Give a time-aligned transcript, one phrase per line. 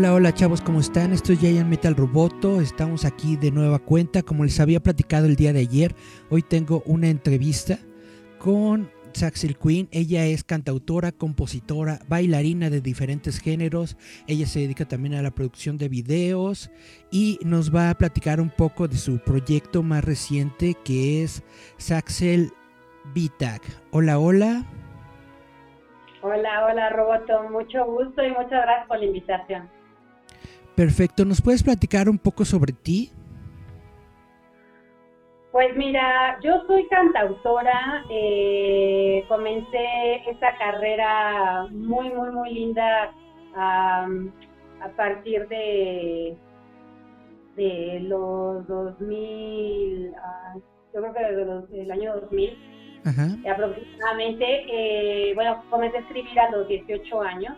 [0.00, 1.12] Hola, hola chavos, ¿cómo están?
[1.12, 5.36] Esto es Giant Metal Roboto, estamos aquí de nueva cuenta, como les había platicado el
[5.36, 5.94] día de ayer,
[6.30, 7.76] hoy tengo una entrevista
[8.38, 15.16] con Saxel Queen, ella es cantautora, compositora, bailarina de diferentes géneros, ella se dedica también
[15.16, 16.70] a la producción de videos
[17.10, 21.42] y nos va a platicar un poco de su proyecto más reciente que es
[21.76, 22.54] Saxel
[23.14, 23.60] VTAG.
[23.90, 24.64] Hola, hola.
[26.22, 29.79] Hola, hola Roboto, mucho gusto y muchas gracias por la invitación.
[30.80, 33.10] Perfecto, ¿nos puedes platicar un poco sobre ti?
[35.52, 43.12] Pues mira, yo soy cantautora, eh, comencé esta carrera muy, muy, muy linda
[43.54, 44.08] a
[44.96, 46.34] partir de,
[47.56, 50.54] de los 2000, ah,
[50.94, 52.58] yo creo que desde el año 2000
[53.52, 54.64] aproximadamente.
[54.66, 57.54] Eh, bueno, comencé a escribir a los 18 años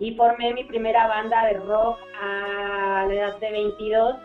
[0.00, 4.16] y formé mi primera banda de rock a la edad de 22.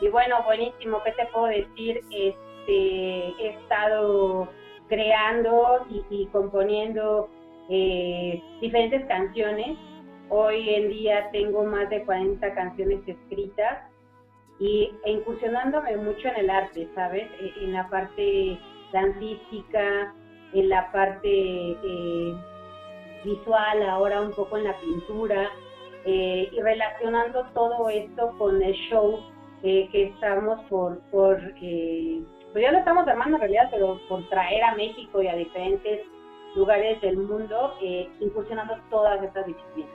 [0.00, 2.00] Y bueno, buenísimo, ¿qué te puedo decir?
[2.10, 4.48] Este, he estado
[4.88, 7.28] creando y, componiendo
[7.68, 9.76] eh, diferentes canciones.
[10.30, 13.80] Hoy en día tengo más de 40 canciones escritas
[14.60, 17.26] y e incursionándome mucho en el arte, ¿sabes?
[17.40, 18.58] E, en la parte
[18.92, 20.14] dancística,
[20.52, 22.34] en la parte eh,
[23.24, 25.50] visual, ahora un poco en la pintura,
[26.04, 29.20] eh, y relacionando todo esto con el show
[29.62, 34.26] eh, que estamos por, por eh, pues ya lo estamos armando en realidad, pero por
[34.30, 36.06] traer a México y a diferentes
[36.56, 37.74] lugares del mundo,
[38.20, 39.92] incursionando todas estas disciplinas.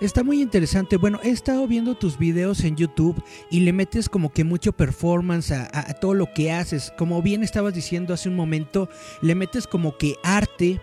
[0.00, 0.96] Está muy interesante.
[0.96, 5.52] Bueno, he estado viendo tus videos en YouTube y le metes como que mucho performance
[5.52, 6.92] a, a, todo lo que haces.
[6.98, 8.88] Como bien estabas diciendo hace un momento,
[9.20, 10.80] le metes como que arte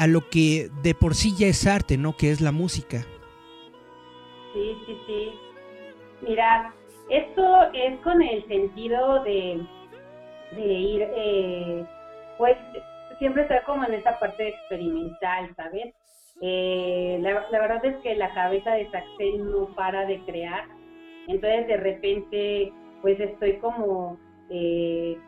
[0.00, 2.16] a lo que de por sí ya es arte, ¿no?
[2.16, 3.02] Que es la música.
[4.54, 5.32] Sí, sí, sí.
[6.22, 6.72] Mira,
[7.10, 9.60] esto es con el sentido de,
[10.52, 11.84] de ir, eh,
[12.38, 12.56] pues
[13.18, 15.94] siempre estar como en esa parte experimental, ¿sabes?
[16.40, 20.64] Eh, la, verdad es que la cabeza de Saxel no para de crear,
[21.28, 22.72] entonces de repente
[23.02, 24.18] pues estoy como,
[24.48, 25.18] eh,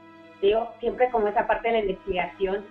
[0.40, 2.64] digo, siempre como esa parte de la investigación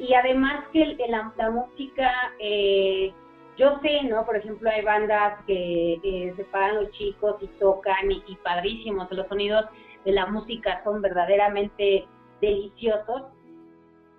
[0.00, 3.12] y además que la, la música, eh,
[3.56, 4.24] yo sé, ¿no?
[4.24, 9.66] Por ejemplo, hay bandas que se paran los chicos y tocan y, padrísimos, los sonidos
[10.04, 12.06] de la música son verdaderamente
[12.40, 13.24] deliciosos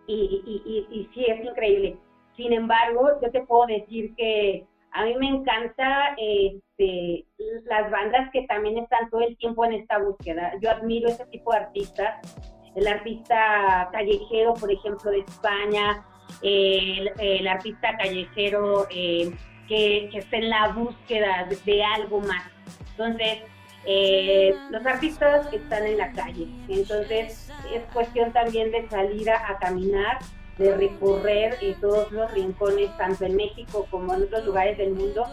[0.05, 1.97] y, y, y, sí, es increíble.
[2.35, 7.25] Sin embargo, yo te puedo decir que a mí me encanta este,
[7.65, 10.53] las bandas que también están todo el tiempo en esta búsqueda.
[10.61, 16.05] Yo admiro ese tipo de artistas el artista callejero, por ejemplo, de España,
[16.41, 19.31] el, artista callejero eh,
[19.67, 22.43] que, está en la búsqueda de, algo más.
[22.91, 23.39] Entonces,
[23.85, 30.19] eh, los artistas están en la calle, entonces es cuestión también de salir a, caminar,
[30.57, 35.25] de recorrer eh, todos los rincones, tanto en México como en otros lugares del mundo,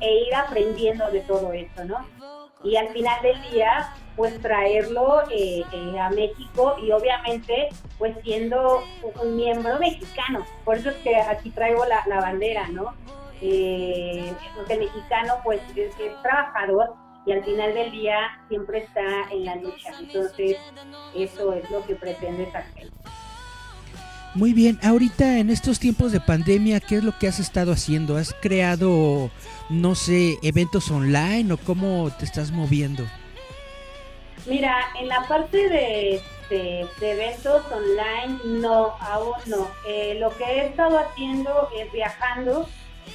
[0.00, 2.06] e ir aprendiendo de todo eso, ¿no?
[2.62, 7.68] Y al final del día, pues traerlo eh, eh, a México y obviamente
[7.98, 8.82] pues siendo
[9.22, 10.44] un miembro mexicano.
[10.64, 12.94] Por eso es que aquí traigo la, bandera, ¿no?
[13.40, 16.94] Eh, porque el mexicano pues es, trabajador
[17.26, 18.16] y al final del día
[18.48, 19.90] siempre está en la lucha.
[20.00, 20.56] Entonces
[21.14, 22.90] eso es lo que pretende hacer.
[24.34, 28.16] Muy bien, ahorita en estos tiempos de pandemia, ¿qué es lo que has estado haciendo?
[28.16, 29.30] ¿Has creado,
[29.70, 33.06] no sé, eventos online o cómo te estás moviendo?
[34.48, 36.22] Mira, en la parte de,
[37.00, 39.68] eventos online, no, aún no.
[39.86, 42.68] Eh, lo que he estado haciendo es viajando,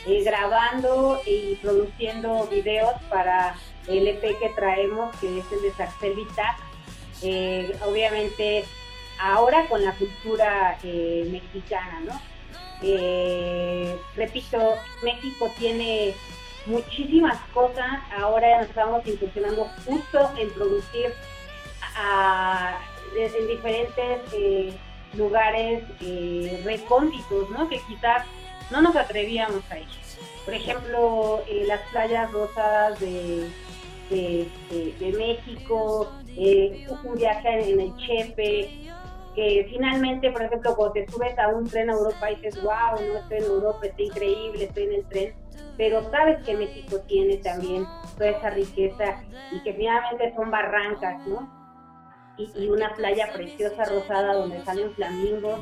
[0.05, 3.55] eh, grabando y produciendo videos para
[3.87, 6.15] el EP que traemos, que es el de Saxel
[7.23, 8.65] eh, obviamente
[9.19, 12.33] ahora con la cultura mexicana, ¿no?
[12.83, 16.13] Eh, repito, México tiene
[16.65, 17.99] muchísimas cosas.
[18.17, 21.13] Ahora nos estamos incursionando justo en producir
[23.15, 24.73] en diferentes eh,
[25.15, 27.69] lugares eh, recónditos, ¿no?
[27.69, 28.25] Que quizás
[28.71, 29.87] no nos atrevíamos a ir.
[30.45, 33.49] Por ejemplo, eh, las playas rosas de,
[34.09, 38.69] de, México, eh, un viaje en el Chepe,
[39.35, 42.99] que finalmente, por ejemplo, cuando te subes a un tren a Europa y dices, wow,
[43.07, 45.33] no estoy en Europa, está increíble, estoy en el tren,
[45.77, 47.85] pero sabes que México tiene también
[48.17, 51.61] toda esa riqueza y que finalmente son barrancas, ¿no?
[52.37, 55.59] Y, una playa preciosa rosada donde salen flamingos.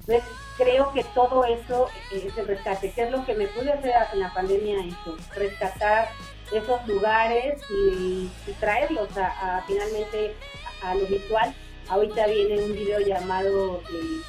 [0.00, 0.24] Entonces,
[0.56, 4.20] creo que todo eso es el rescate, que es lo que me pude hacer en
[4.20, 6.08] la pandemia, eso, rescatar
[6.52, 10.34] esos lugares y, traerlos a, finalmente
[10.82, 11.54] a, lo visual.
[11.88, 14.22] Ahorita viene un video llamado eh,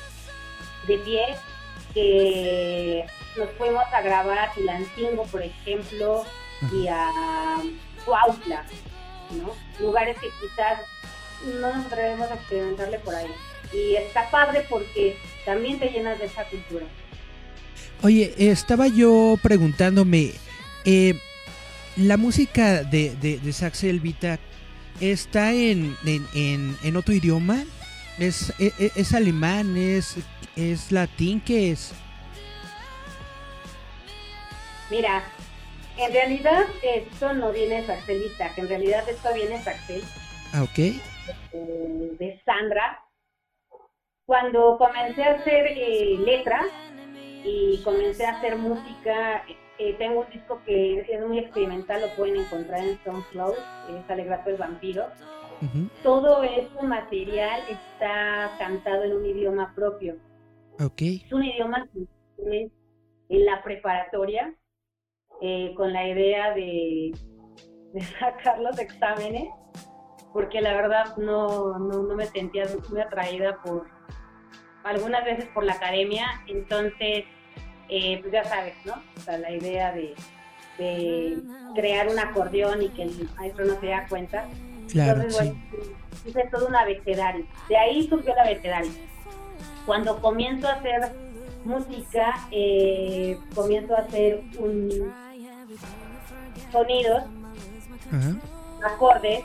[0.87, 1.37] De Pie,
[1.93, 3.05] que
[3.37, 6.25] nos fuimos a grabar a Tulancingo, por ejemplo,
[6.73, 7.57] y a
[8.05, 8.65] Cuautla,
[9.31, 9.53] ¿no?
[9.79, 10.79] Lugares que quizás
[11.59, 13.31] no nos atrevemos a experimentarle por ahí.
[13.73, 16.85] Y está padre porque también te llenas de esa cultura.
[18.03, 20.33] Oye, estaba yo preguntándome,
[20.85, 21.19] eh,
[21.95, 24.39] la música de, de, de Saxel Vita
[24.99, 27.63] está en, en, en, otro idioma,
[28.21, 30.17] es, e, e, es, alemán, es,
[30.55, 31.93] es latín, ¿qué es?
[34.89, 35.23] Mira,
[35.97, 40.03] en realidad esto no viene de Saxelita, en realidad esto viene de Saxel.
[40.53, 40.77] Ah, ok.
[40.77, 43.03] Eh, de Sandra,
[44.25, 46.65] cuando comencé a hacer eh, letras
[47.43, 49.43] y comencé a hacer música,
[49.79, 54.51] eh, tengo un disco que es muy experimental, lo pueden encontrar en SoundCloud, es Alegrato
[54.51, 55.07] el Vampiro.
[56.03, 60.17] Todo ese material está cantado en un idioma propio.
[60.79, 61.23] Okay.
[61.25, 62.71] Es un idioma que
[63.29, 64.53] en la preparatoria
[65.41, 67.11] eh, con la idea de,
[67.93, 69.49] de sacar los exámenes,
[70.33, 73.87] porque la verdad no, no, no me sentía muy atraída por
[74.83, 77.25] algunas veces por la academia, entonces,
[77.89, 78.93] eh, pues ya sabes, ¿no?
[79.17, 80.15] O sea, la idea de,
[81.75, 84.47] crear un acordeón y que el maestro no se da cuenta.
[84.91, 85.61] Claro, entonces, bueno,
[86.25, 87.45] hice todo un abecedario.
[87.69, 88.91] De ahí surgió el abecedario.
[89.85, 91.11] Cuando comienzo a hacer
[91.63, 95.11] música, eh, comienzo a hacer un
[96.71, 97.23] sonidos,
[98.83, 99.43] acordes,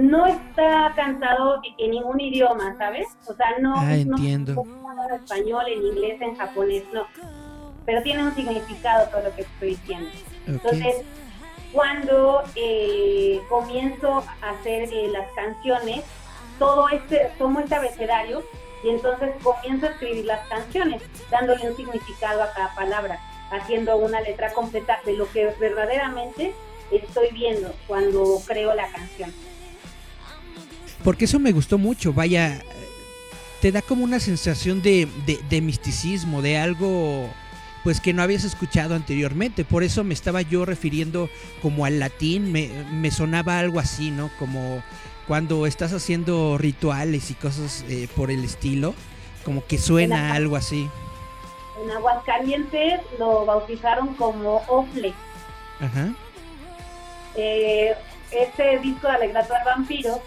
[0.00, 3.06] no está cantado en ningún idioma, ¿sabes?
[3.26, 4.64] O sea, no, ah, entiendo.
[5.08, 7.06] en español, en inglés, en japonés, no.
[7.86, 10.10] Pero tiene un significado todo lo que estoy diciendo.
[10.46, 10.96] Entonces,
[11.72, 16.04] cuando eh, comienzo a hacer eh, las canciones,
[16.58, 18.42] todo este, tomo este abecedario
[18.84, 23.18] y entonces comienzo a escribir las canciones, dándole un significado a cada palabra
[23.50, 26.54] haciendo una letra completa de lo que verdaderamente
[26.90, 29.32] estoy viendo cuando creo la canción.
[31.04, 32.62] Porque eso me gustó mucho, vaya,
[33.60, 35.08] te da como una sensación de,
[35.48, 37.30] de, misticismo, de algo
[37.84, 39.64] pues que no habías escuchado anteriormente.
[39.64, 41.30] Por eso me estaba yo refiriendo
[41.62, 44.30] como al latín, me, me sonaba algo así, ¿no?
[44.38, 44.82] Como
[45.26, 48.94] cuando estás haciendo rituales y cosas eh, por el estilo,
[49.44, 50.88] como que suena algo así
[51.82, 55.14] en Aguascalientes lo bautizaron como Ofle.
[55.80, 56.12] Ajá.
[57.34, 57.94] Eh,
[58.30, 60.20] este disco de Alegrato al Vampiro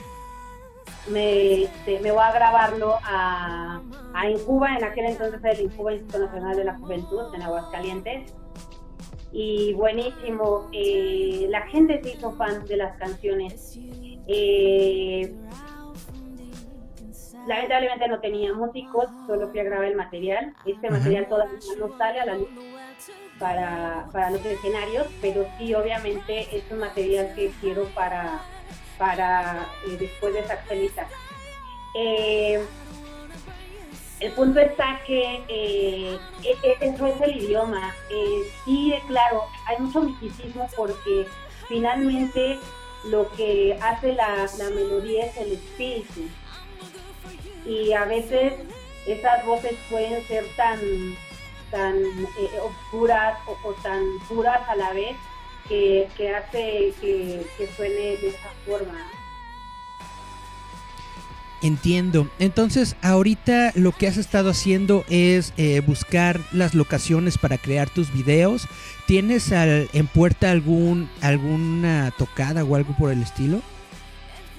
[1.09, 3.81] me, este, me voy a grabarlo a,
[4.13, 8.33] a Incuba, en aquel entonces el Incuba Instituto Nacional de la Juventud en Aguascalientes.
[9.33, 13.79] Y buenísimo, eh, la gente se hizo fan de las canciones.
[14.27, 15.33] Eh,
[17.47, 20.53] Lamentablemente no tenía músicos, solo fui a grabar el material.
[20.65, 22.49] Este material todavía no sale a la luz
[23.39, 28.41] para, para los escenarios, pero sí, obviamente, es un material que quiero para,
[29.01, 31.07] para eh, después de Saxelita.
[31.95, 32.63] Eh,
[34.19, 36.19] el punto está que eh,
[36.79, 37.95] eso es el idioma.
[38.63, 41.25] sí, claro, hay mucho misticismo porque
[41.67, 42.59] finalmente
[43.05, 46.21] lo que hace la, melodía es el espíritu
[47.65, 48.53] y a veces
[49.07, 50.77] esas voces pueden ser tan,
[51.71, 55.15] tan eh, oscuras o, tan puras a la vez
[55.67, 59.07] que, hace que, suene de esa forma.
[61.61, 62.27] Entiendo.
[62.39, 68.11] Entonces, ahorita lo que has estado haciendo es eh, buscar las locaciones para crear tus
[68.11, 68.67] videos.
[69.05, 73.61] ¿Tienes al, en puerta algún alguna tocada o algo por el estilo?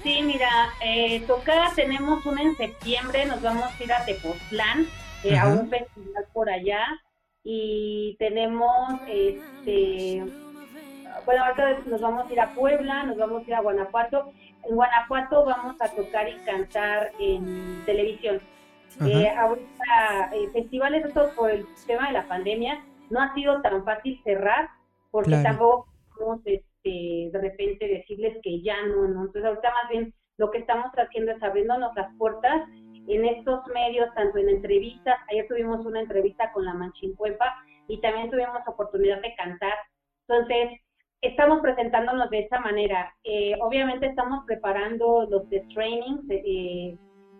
[0.03, 0.49] Sí, mira,
[0.81, 4.87] eh, tocada tenemos una en septiembre, nos vamos a ir a Tepoztlán,
[5.23, 6.85] eh, a un festival por allá,
[7.41, 10.23] y tenemos, este,
[11.25, 14.31] bueno, ahorita nos vamos a ir a Puebla, nos vamos a ir a Guanajuato.
[14.63, 18.41] En Guanajuato vamos a tocar y cantar en televisión.
[19.05, 23.83] Eh, ahorita, eh, festivales, esto por el tema de la pandemia, no ha sido tan
[23.83, 24.69] fácil cerrar,
[25.11, 29.25] porque tampoco podemos este, de repente decirles que ya no, no.
[29.25, 32.67] Entonces, ahorita más bien lo que estamos haciendo es abriéndonos las puertas
[33.07, 37.53] en estos medios, tanto en entrevistas, ayer tuvimos una entrevista con la Manchincuepa
[37.87, 39.73] y también tuvimos oportunidad de cantar.
[40.27, 40.79] Entonces,
[41.23, 43.15] estamos presentándonos de esa manera.
[43.23, 46.97] Eh, obviamente estamos preparando los de training eh,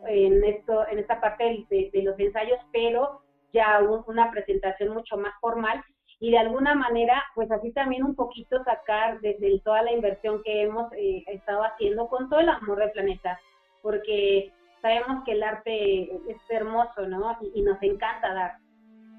[0.07, 3.21] en esto, en esta parte de, los ensayos, pero
[3.51, 5.83] ya una presentación mucho más formal
[6.19, 10.63] y de alguna manera, pues así también un poquito sacar desde toda la inversión que
[10.63, 13.37] hemos eh, estado haciendo con todo el amor del planeta,
[13.81, 17.37] porque sabemos que el arte es hermoso, ¿no?
[17.53, 18.53] Y, nos encanta dar.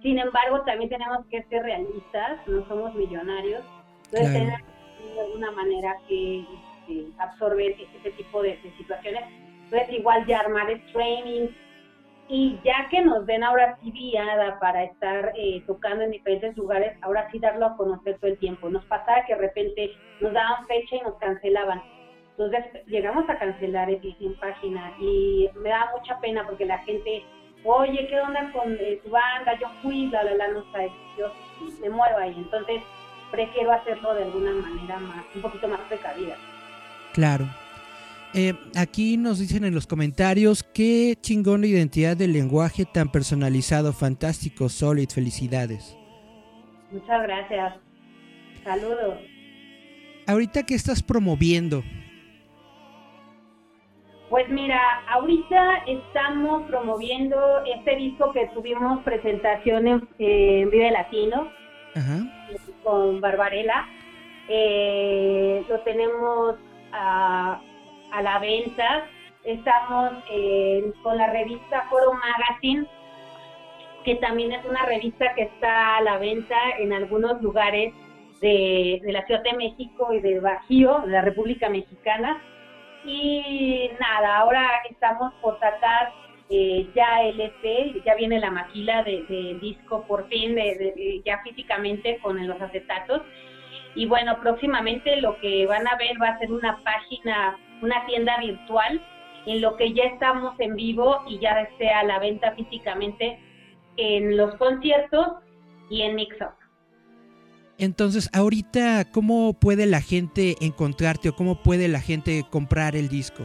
[0.02, 3.62] Sin embargo, también tenemos que ser realistas, no somos millonarios,
[4.04, 4.60] entonces tenemos
[5.14, 6.44] de alguna manera que
[6.86, 9.24] este, absorber ese tipo de, situaciones.
[9.64, 11.48] Entonces, igual ya armar el training,
[12.26, 16.96] y ya que nos den ahora sí viada para estar eh, tocando en diferentes lugares,
[17.02, 18.70] ahora sí darlo a conocer todo el tiempo.
[18.70, 21.82] Nos pasaba que de repente nos daban fecha y nos cancelaban.
[22.30, 27.22] Entonces llegamos a cancelar el en página y me da mucha pena porque la gente,
[27.62, 29.58] oye, ¿qué onda con eh, tu banda?
[29.60, 31.30] Yo fui, bla, bla, bla, no sé, yo
[31.82, 32.34] me muevo ahí.
[32.38, 32.82] Entonces
[33.34, 36.36] prefiero hacerlo de alguna manera más, un poquito más precavida.
[37.12, 37.46] Claro.
[38.32, 44.68] Eh, aquí nos dicen en los comentarios qué chingona identidad del lenguaje tan personalizado, fantástico,
[44.68, 45.96] Solid, felicidades.
[46.90, 47.74] Muchas gracias.
[48.64, 49.18] Saludos.
[50.26, 51.82] Ahorita qué estás promoviendo,
[54.30, 57.36] pues mira, ahorita estamos promoviendo
[57.66, 61.52] este disco que tuvimos presentaciones en Vive Latino
[62.84, 63.86] con Barbarella.
[64.48, 66.56] Eh, lo tenemos
[66.92, 67.60] a,
[68.22, 69.06] la venta.
[69.42, 70.12] Estamos
[71.02, 72.86] con la revista Foro Magazine,
[74.04, 77.92] que también es una revista que está a la venta en algunos lugares
[78.40, 82.40] de, de la Ciudad de México y de Bajío, de la República Mexicana
[83.04, 86.12] y nada, ahora estamos por sacar
[86.50, 92.18] eh, ya el EP, ya viene la maquila de disco por fin, de, ya físicamente
[92.22, 93.22] con los acetatos.
[93.94, 98.38] Y bueno, próximamente lo que van a ver va a ser una página, una tienda
[98.38, 99.00] virtual
[99.46, 103.38] en lo que ya estamos en vivo y ya esté a la venta físicamente
[103.96, 105.26] en los conciertos
[105.90, 106.52] y en Mixup.
[107.78, 113.44] Entonces, ahorita, ¿cómo puede la gente encontrarte o cómo puede la gente comprar el disco?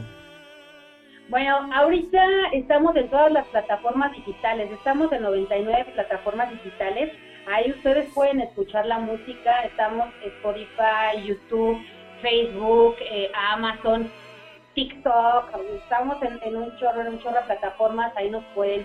[1.30, 7.12] Bueno, ahorita estamos en todas las plataformas digitales, estamos en 99 plataformas digitales,
[7.46, 11.80] ahí ustedes pueden escuchar la música, estamos Spotify, YouTube,
[12.20, 14.10] Facebook, eh, Amazon,
[14.74, 18.84] TikTok, estamos en, un chorro, en un chorro de plataformas, ahí nos pueden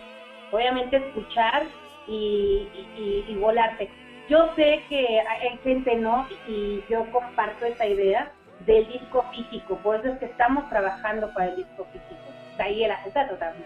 [0.52, 1.64] obviamente escuchar
[2.08, 3.90] y, y, y volarte.
[4.30, 8.32] Yo sé que hay gente no, y yo comparto esa idea
[8.68, 12.25] del disco físico, por eso es que estamos trabajando para el disco físico.
[12.60, 13.66] Ahí el acetato también.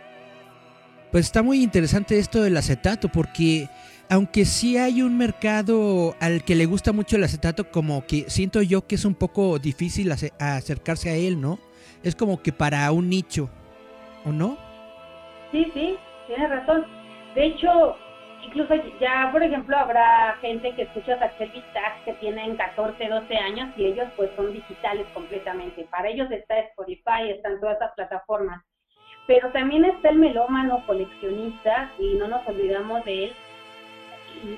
[1.12, 3.68] Pues está muy interesante esto del acetato, porque
[4.10, 8.62] aunque sí hay un mercado al que le gusta mucho el acetato, como que siento
[8.62, 11.60] yo que es un poco difícil acercarse a él, ¿no?
[12.04, 13.50] Es como que para un nicho,
[14.26, 14.58] ¿o no?
[15.52, 16.86] Sí, sí, tienes razón.
[17.36, 17.96] De hecho,
[18.46, 23.70] incluso ya, por ejemplo, habrá gente que escucha Axel Vitax que tienen 14, 12 años
[23.78, 25.88] y ellos pues son digitales completamente.
[25.92, 28.64] Para ellos está Spotify, están todas esas plataformas.
[29.30, 33.36] Pero también está el melómano coleccionista y no nos olvidamos de él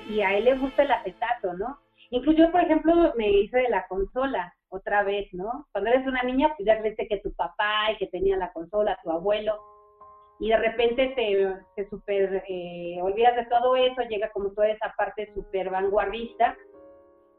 [0.08, 1.78] y, a él le gusta el acetato, ¿no?
[2.08, 5.66] Incluso yo, por ejemplo, me hice de la consola otra vez, ¿no?
[5.72, 8.98] Cuando eres una niña, pues ya crees que tu papá y que tenía la consola,
[9.04, 9.60] tu abuelo,
[10.40, 14.94] y de repente te, te super eh, olvidas de todo eso, llega como toda esa
[14.96, 16.56] parte súper vanguardista,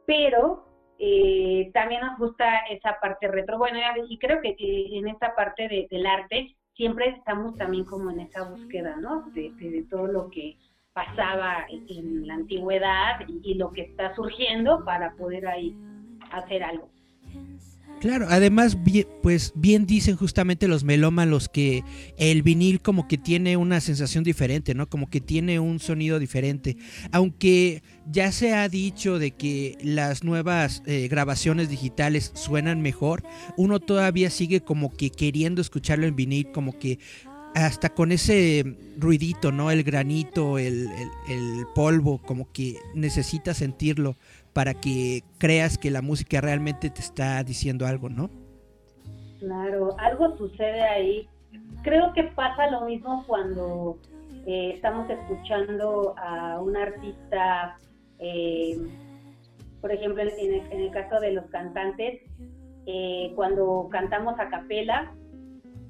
[0.06, 0.68] pero
[1.00, 3.58] eh, también nos gusta esa parte retro.
[3.58, 8.44] Bueno, y creo que, en esta parte del arte siempre estamos también como en esa
[8.44, 9.30] búsqueda, ¿no?
[9.34, 10.58] De, todo lo que
[10.94, 15.76] pasaba en, la antigüedad y, lo que está surgiendo para poder ahí
[16.32, 16.90] hacer algo.
[18.04, 18.78] Claro, además,
[19.22, 21.86] pues bien dicen justamente los melómanos que
[22.18, 24.90] el vinil como que tiene una sensación diferente, ¿no?
[24.90, 26.76] Como que tiene un sonido diferente.
[27.14, 27.82] Aunque
[28.12, 33.24] ya se ha dicho de que las nuevas eh, grabaciones digitales suenan mejor,
[33.56, 37.00] uno todavía sigue como que queriendo escucharlo en vinil, como que
[37.56, 39.72] hasta con ese ruidito, ¿no?
[39.72, 40.90] El granito, el
[41.74, 44.18] polvo, como que necesita sentirlo
[44.54, 48.30] para que creas que la música realmente te está diciendo algo, ¿no?
[49.40, 51.28] Claro, algo sucede ahí.
[51.84, 53.98] Creo que pasa lo mismo cuando
[54.46, 57.78] eh, estamos escuchando a un artista,
[58.20, 58.78] eh,
[59.82, 62.22] por ejemplo, en el, caso de los cantantes,
[62.86, 65.14] eh, cuando cantamos a capela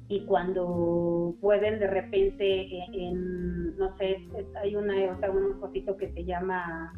[0.08, 4.18] y cuando pueden de repente en, no sé,
[4.62, 6.92] hay una, un cosito que se llama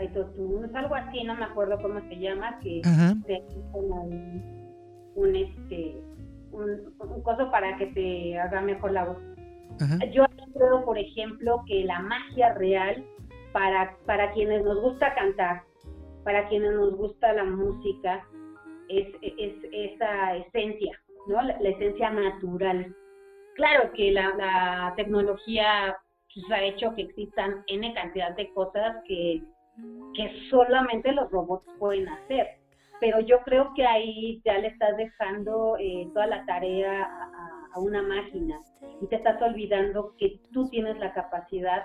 [0.00, 2.82] es algo así, no me acuerdo cómo se llama, que
[3.26, 4.04] se como
[5.14, 6.02] un, este
[6.52, 9.18] un, un, coso para que te haga mejor la voz.
[10.12, 13.04] Yo creo, por ejemplo, que la magia real
[13.52, 15.62] para, para quienes nos gusta cantar,
[16.24, 18.24] para quienes nos gusta la música,
[18.88, 21.42] es, es esa esencia, ¿no?
[21.42, 22.94] La, esencia natural.
[23.54, 25.96] Claro que la, la tecnología
[26.34, 29.42] pues, ha hecho que existan N cantidad de cosas que
[30.14, 32.46] que solamente los robots pueden hacer.
[33.00, 38.02] Pero yo creo que ahí ya le estás dejando eh, toda la tarea a, una
[38.02, 38.60] máquina
[39.00, 41.84] y te estás olvidando que tú tienes la capacidad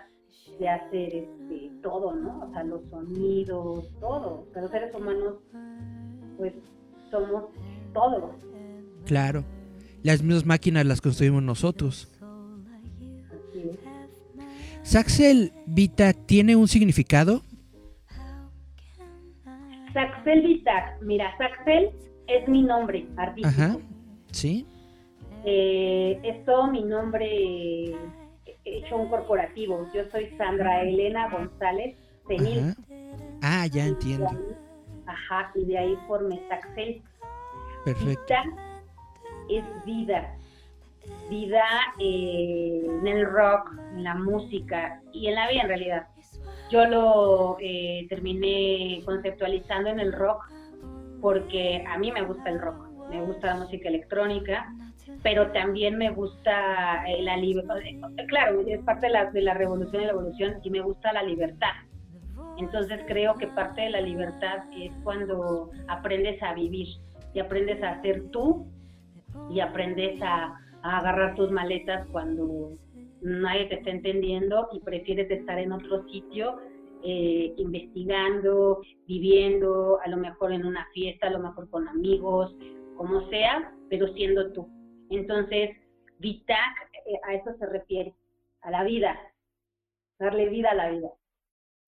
[0.60, 2.42] de hacer este, todo, ¿no?
[2.42, 4.46] O sea, los sonidos, todo.
[4.54, 5.36] Los seres humanos,
[6.38, 6.54] pues,
[7.10, 7.46] somos
[7.94, 8.36] todo.
[9.06, 9.46] Claro.
[10.04, 12.10] Las mismas máquinas las construimos nosotros.
[13.32, 13.80] Así es.
[14.84, 17.42] ¿Saxel Vita tiene un significado?
[19.98, 21.90] Saxel Vitac, mira, Saxel
[22.28, 23.48] es mi nombre artístico.
[23.48, 23.78] Ajá,
[24.32, 24.64] sí.
[25.44, 27.96] Eh, es todo mi nombre
[28.64, 29.88] hecho un corporativo.
[29.96, 32.76] Yo soy Sandra Elena González Senil.
[33.42, 34.30] Ah, ya entiendo.
[35.08, 37.02] ajá, y de ahí formé Saxel.
[37.84, 38.22] Perfecto.
[38.22, 38.44] Vita
[39.50, 40.38] es vida.
[41.28, 41.66] Vida
[42.00, 46.08] eh, en el rock, en la música y en la vida en realidad.
[46.70, 50.44] Yo lo eh, terminé conceptualizando en el rock
[51.22, 54.68] porque a mí me gusta el rock, me gusta la música electrónica,
[55.24, 57.76] pero también me gusta eh, la libertad,
[58.28, 61.24] claro, es parte de la, de la revolución y la evolución y me gusta la
[61.24, 61.72] libertad.
[62.58, 66.88] Entonces creo que parte de la libertad es cuando aprendes a vivir
[67.34, 68.68] y aprendes a ser tú
[69.50, 72.72] y aprendes a, a agarrar tus maletas cuando
[73.22, 76.60] nadie te está entendiendo y prefieres estar en otro sitio
[77.04, 82.56] eh, investigando, viviendo, a lo mejor en una fiesta, a lo mejor con amigos,
[82.96, 84.68] como sea, pero siendo tú.
[85.10, 85.78] Entonces,
[86.20, 88.14] VITAC eh, a eso se refiere,
[88.62, 89.18] a la vida,
[90.20, 91.10] darle vida a la vida.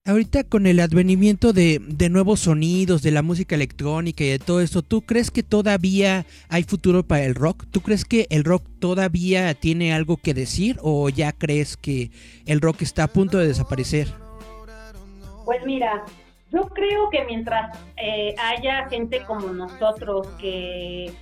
[0.05, 4.61] Ahorita con el advenimiento de, de, nuevos sonidos, de la música electrónica y de todo
[4.61, 7.65] esto, ¿tú crees que todavía hay futuro para el rock?
[7.69, 12.11] ¿Tú crees que el rock todavía tiene algo que decir o ya crees que
[12.45, 14.07] el rock está a punto de desaparecer?
[15.45, 16.05] Pues mira,
[16.51, 21.13] yo creo que mientras eh, haya gente como nosotros que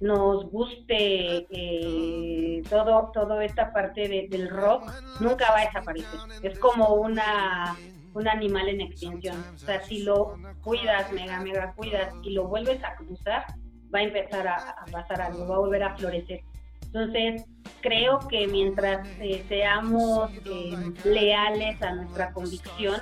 [0.00, 6.20] nos guste eh, todo toda esta parte del rock, nunca va a desaparecer.
[6.42, 7.76] Es como una
[8.14, 9.44] un animal en extinción.
[9.54, 13.44] O sea, si lo cuidas, mega, mega cuidas y lo vuelves a cruzar,
[13.94, 16.40] va a empezar a, pasar algo, va a volver a florecer.
[16.86, 17.44] Entonces,
[17.80, 23.00] creo que mientras eh, seamos eh, leales a nuestra convicción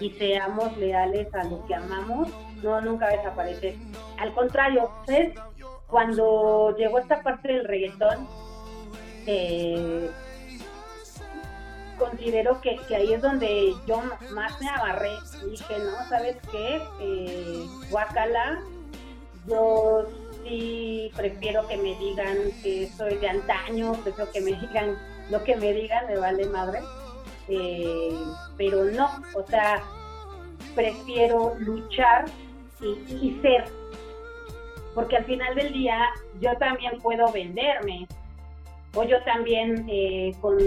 [0.00, 2.28] y seamos leales a lo que amamos,
[2.62, 3.76] no, nunca va a desaparecer.
[4.18, 5.34] Al contrario, ¿sabes?
[5.86, 8.26] Cuando llegó esta parte del reggaetón,
[9.26, 10.10] eh,
[12.02, 15.10] considero que, ahí es donde yo más me agarré
[15.48, 16.80] dije, no, ¿sabes qué?
[17.00, 18.60] Eh, guacala,
[19.46, 20.06] yo
[20.44, 24.98] sí prefiero que me digan que soy de antaño, prefiero que me digan
[25.30, 26.80] lo que me digan, me vale madre,
[27.48, 28.18] eh,
[28.56, 29.82] pero no, o sea,
[30.74, 32.26] prefiero luchar
[32.80, 33.64] y ser,
[34.92, 36.08] porque al final del día
[36.40, 38.08] yo también puedo venderme,
[38.94, 40.58] o yo también eh, con,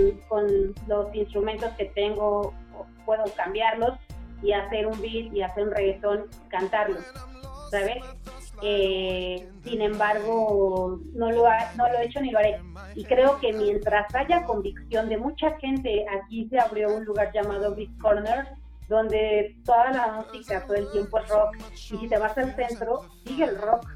[0.87, 2.53] los instrumentos que tengo
[3.05, 3.97] puedo cambiarlos
[4.41, 6.99] y hacer un beat y hacer un reggaetón, cantarlo,
[7.69, 8.03] ¿sabes?
[8.61, 11.43] Eh, sin embargo, no lo,
[11.77, 12.59] no lo he hecho ni lo haré.
[12.95, 17.75] Y creo que mientras haya convicción de mucha gente, aquí se abrió un lugar llamado
[17.75, 18.47] Beat Corner,
[18.87, 21.57] donde toda la música todo el tiempo es rock.
[21.73, 23.87] Y si te vas al centro, sigue el rock.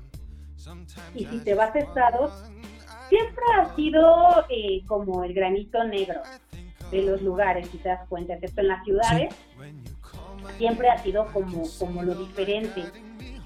[1.16, 2.52] Y si te vas a estados,
[3.10, 6.22] siempre ha sido eh, como el granito negro
[6.92, 9.36] de los lugares, si te das cuenta, excepto en las ciudades,
[10.58, 12.84] siempre ha sido como, como lo diferente.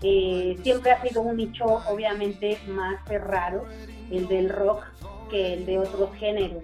[0.02, 3.66] Eh, siempre ha sido un nicho obviamente más raro,
[4.12, 4.84] el del rock,
[5.30, 6.64] que el de otros géneros.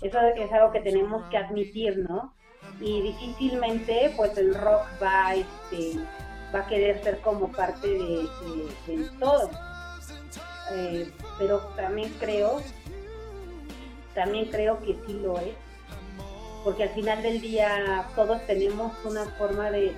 [0.00, 2.32] Eso es algo que tenemos que admitir, ¿no?
[2.80, 5.98] Y difícilmente pues el rock va, este,
[6.54, 9.50] va a querer ser como parte de, todo.
[10.72, 12.60] Eh, pero también creo,
[14.14, 15.54] también creo que sí lo es,
[16.64, 19.92] porque al final del día todos tenemos una forma de,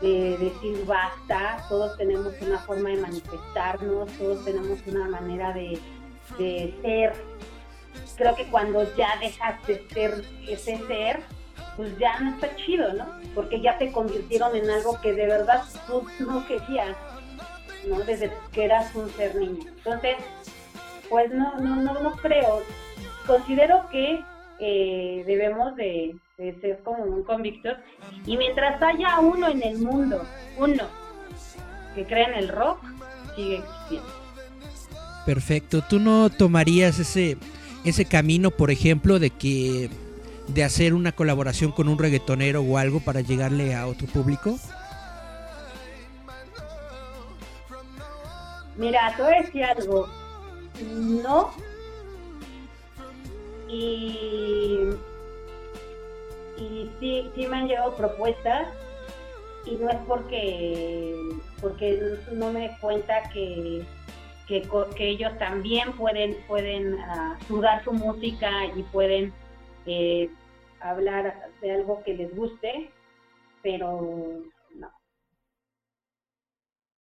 [0.00, 5.78] de, decir basta, todos tenemos una forma de manifestarnos, todos tenemos una manera de
[6.82, 7.12] ser.
[8.16, 11.20] Creo que cuando ya dejas de ser ese ser,
[11.76, 13.06] pues ya no está chido, ¿no?
[13.34, 16.94] Porque ya te convirtieron en algo que de verdad tú no querías,
[17.86, 18.00] ¿no?
[18.00, 19.64] Desde que eras un ser niño.
[19.76, 20.16] Entonces,
[21.08, 22.62] pues no, no, no, no creo.
[23.26, 24.20] Considero que
[24.60, 27.76] eh, debemos de, ser como un convictos
[28.26, 30.24] y mientras haya uno en el mundo,
[30.58, 30.84] uno
[31.94, 32.78] que cree en el rock,
[33.36, 34.08] sigue existiendo.
[35.26, 35.82] Perfecto.
[35.82, 37.36] ¿Tú no tomarías ese,
[37.84, 39.90] ese camino, por ejemplo, de que
[40.48, 44.58] de hacer una colaboración con un reggaetonero o algo para llegarle a otro público?
[48.80, 50.08] Mira, te voy decir algo.
[50.82, 51.52] No,
[53.68, 54.78] y,
[56.56, 58.68] y sí, sí me han llegado propuestas
[59.66, 61.14] y no es porque,
[61.60, 63.84] porque no me cuenta que,
[64.48, 64.66] que,
[64.98, 69.34] ellos también pueden, pueden uh, sudar su música y pueden
[69.84, 70.30] eh,
[70.80, 72.90] hablar de algo que les guste,
[73.62, 74.40] pero
[74.74, 74.90] no.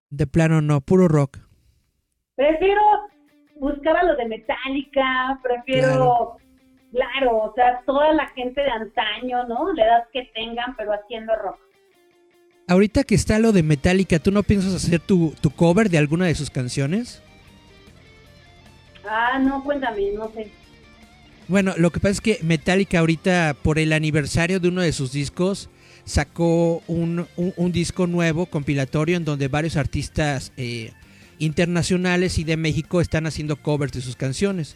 [0.10, 1.49] De plano no, puro rock.
[2.40, 2.82] Prefiero
[3.56, 6.38] buscar a lo de Metallica, prefiero
[6.94, 9.74] Claro, o sea, toda la gente de antaño, ¿no?
[9.74, 11.60] La edad que tengan, pero haciendo rock.
[12.70, 16.28] Ahorita que está lo de Metallica, ¿tú no piensas hacer tu, tu cover de alguna
[16.28, 17.22] de sus canciones?
[19.06, 20.50] Ah, no, cuéntame, no sé.
[21.50, 25.12] Bueno, lo que pasa es que Metallica ahorita, por el aniversario de uno de sus
[25.12, 25.70] discos,
[26.06, 30.94] sacó un, un, disco nuevo, compilatorio, en donde varios artistas eh,
[31.40, 34.76] internacionales y de México están haciendo covers de sus canciones.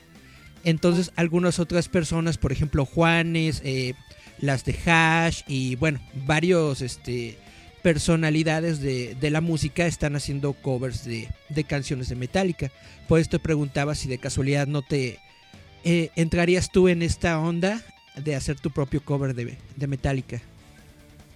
[0.64, 3.94] Entonces algunas otras personas, por ejemplo Juanes, eh,
[4.40, 7.38] las de Hash y bueno, varios este,
[7.84, 11.28] personalidades de, la música están haciendo covers de,
[11.68, 12.72] canciones de Metallica.
[13.08, 15.20] Por esto preguntaba si de casualidad no te
[15.84, 17.84] eh, entrarías tú en esta onda
[18.16, 20.42] de hacer tu propio cover de, de Metallica.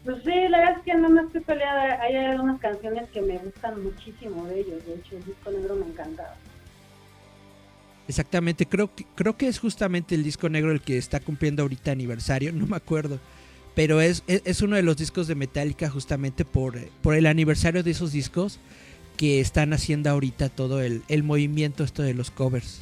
[0.07, 2.01] Pues sí, la verdad es que no me estoy peleada.
[2.01, 4.85] Hay algunas canciones que me gustan muchísimo de ellos.
[4.85, 6.33] De hecho, el disco negro me encantaba.
[8.07, 11.91] Exactamente, creo que, creo que es justamente el disco negro el que está cumpliendo ahorita
[11.91, 13.19] aniversario, no me acuerdo.
[13.75, 17.91] Pero es, es, uno de los discos de Metallica justamente por, por el aniversario de
[17.91, 18.61] esos discos
[19.17, 22.81] que están haciendo ahorita todo el, movimiento esto de los covers.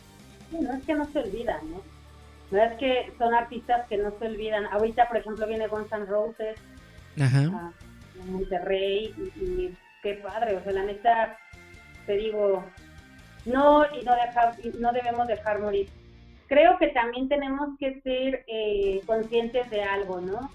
[0.52, 1.82] no es que no se olvidan, ¿no?
[2.52, 4.68] No es que son artistas que no se olvidan.
[4.68, 6.56] Ahorita, por ejemplo, viene Guns N' Roses
[7.22, 7.72] a,
[8.26, 10.56] Monterrey y, qué padre.
[10.56, 11.38] O sea, la neta,
[12.06, 12.64] te digo,
[13.46, 15.90] no y no dejar no debemos dejar morir.
[16.48, 20.52] Creo que también tenemos que ser eh, conscientes de algo no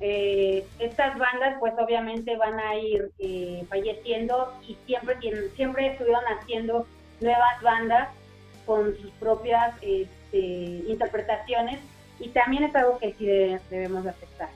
[0.00, 5.16] eh, estas bandas pues obviamente van a ir eh, falleciendo y siempre
[5.56, 6.86] siempre estuvieron haciendo
[7.20, 8.08] nuevas bandas
[8.64, 11.80] con sus propias este, interpretaciones
[12.20, 13.26] y también es algo que sí
[13.70, 14.50] debemos aceptar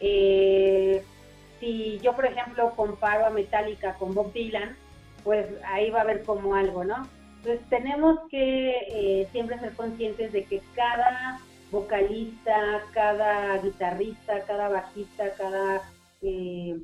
[0.00, 4.76] si yo por ejemplo comparo a Metallica con Bob Dylan
[5.22, 7.08] pues ahí va a haber como algo no
[7.44, 11.38] entonces tenemos que eh, siempre ser conscientes de que cada
[11.70, 15.82] vocalista, cada guitarrista, cada bajista, cada
[16.22, 16.78] eh,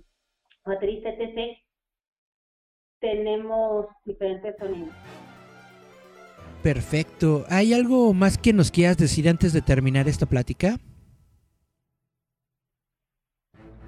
[0.66, 1.57] baterista, etc.,
[3.01, 4.94] tenemos diferentes sonidos.
[6.62, 7.46] Perfecto.
[7.49, 10.79] ¿Hay algo más que nos quieras decir antes de terminar esta plática?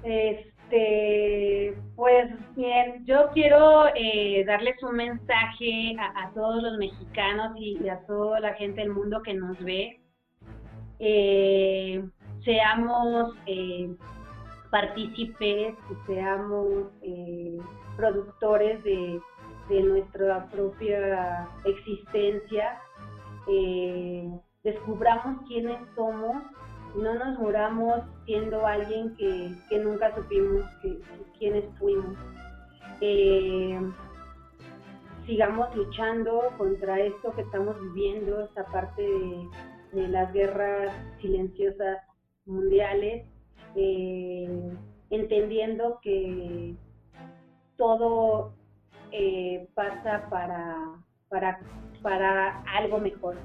[0.03, 7.99] Este, pues bien, yo quiero eh, darles un mensaje a, todos los mexicanos y, a
[8.05, 10.01] toda la gente del mundo que nos ve.
[10.99, 12.03] Eh,
[12.43, 13.95] seamos eh,
[14.71, 16.87] partícipes, seamos
[17.95, 19.21] productores de,
[19.69, 22.81] de, nuestra propia existencia,
[24.63, 26.43] descubramos quiénes somos
[26.95, 30.99] no nos muramos siendo alguien que, nunca supimos que,
[31.37, 32.17] quiénes fuimos.
[33.01, 33.79] Eh,
[35.25, 39.01] sigamos luchando contra esto que estamos viviendo, esta parte
[39.93, 41.99] de, las guerras silenciosas
[42.45, 43.25] mundiales,
[43.75, 44.73] eh,
[45.09, 46.75] entendiendo que
[47.77, 48.53] todo
[49.11, 50.95] eh, pasa para,
[51.29, 51.59] para,
[52.01, 53.35] para algo mejor,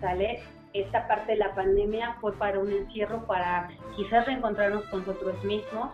[0.00, 0.40] ¿sale?
[0.74, 5.90] Esta parte de la pandemia fue para un encierro, para quizás reencontrarnos con nosotros mismos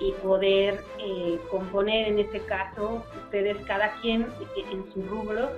[0.00, 4.26] y poder eh, componer en este caso, ustedes cada quien
[4.72, 5.50] en su rubro,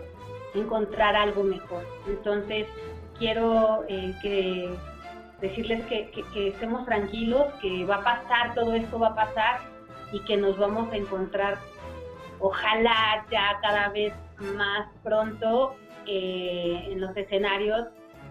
[0.55, 1.87] encontrar algo mejor.
[2.09, 2.67] Entonces,
[3.17, 4.75] quiero eh, que
[5.41, 9.61] decirles que, que, estemos tranquilos, que va a pasar, todo esto va a pasar
[10.13, 11.59] y que nos vamos a encontrar,
[12.41, 14.13] ojalá ya cada vez
[14.57, 17.87] más pronto eh, en los escenarios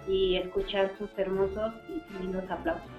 [0.10, 2.90] y escuchar sus hermosos y lindos aplausos.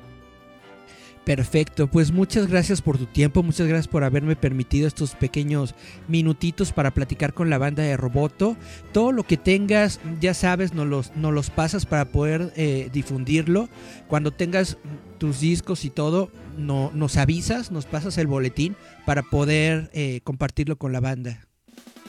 [1.24, 5.74] Perfecto, pues muchas gracias por tu tiempo, muchas gracias por haberme permitido estos pequeños
[6.08, 8.56] minutitos para platicar con la banda de Roboto.
[8.92, 13.68] Todo lo que tengas, ya sabes, nos los, nos los pasas para poder eh, difundirlo.
[14.08, 14.78] Cuando tengas
[15.18, 20.76] tus discos y todo, no, nos avisas, nos pasas el boletín para poder eh, compartirlo
[20.76, 21.46] con la banda.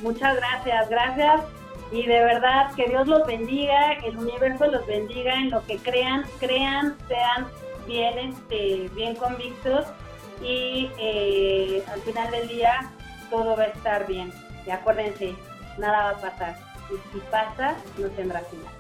[0.02, 1.61] Muchas gracias, gracias
[1.92, 6.26] y de verdad que Dios los bendiga, el universo los bendiga en lo que crean,
[6.40, 7.48] crean, sean
[7.86, 9.86] bien, este, bien convictos
[10.42, 12.92] y eh, al final del día
[13.30, 14.32] todo va a estar bien.
[14.66, 15.36] Y acuérdense,
[15.78, 16.60] nada va a pasar.
[16.90, 18.74] Y si pasa, no tendrá final.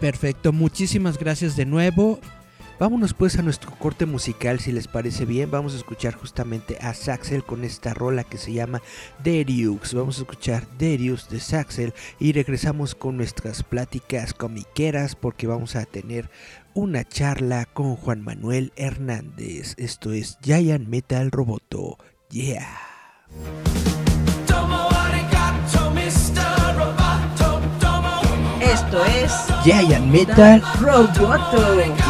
[0.00, 2.20] Perfecto, muchísimas gracias de nuevo
[2.78, 5.50] Vámonos pues a nuestro corte musical, si les parece bien.
[5.50, 8.82] Vamos a escuchar justamente a Saxel con esta rola que se llama
[9.24, 9.94] Darius.
[9.94, 15.86] Vamos a escuchar Darius de Saxel y regresamos con nuestras pláticas comiqueras porque vamos a
[15.86, 16.30] tener
[16.74, 19.74] una charla con Juan Manuel Hernández.
[19.78, 21.96] Esto es Giant Metal Roboto.
[22.30, 22.68] Yeah.
[28.60, 29.32] Esto es
[29.64, 32.05] Giant Metal Roboto.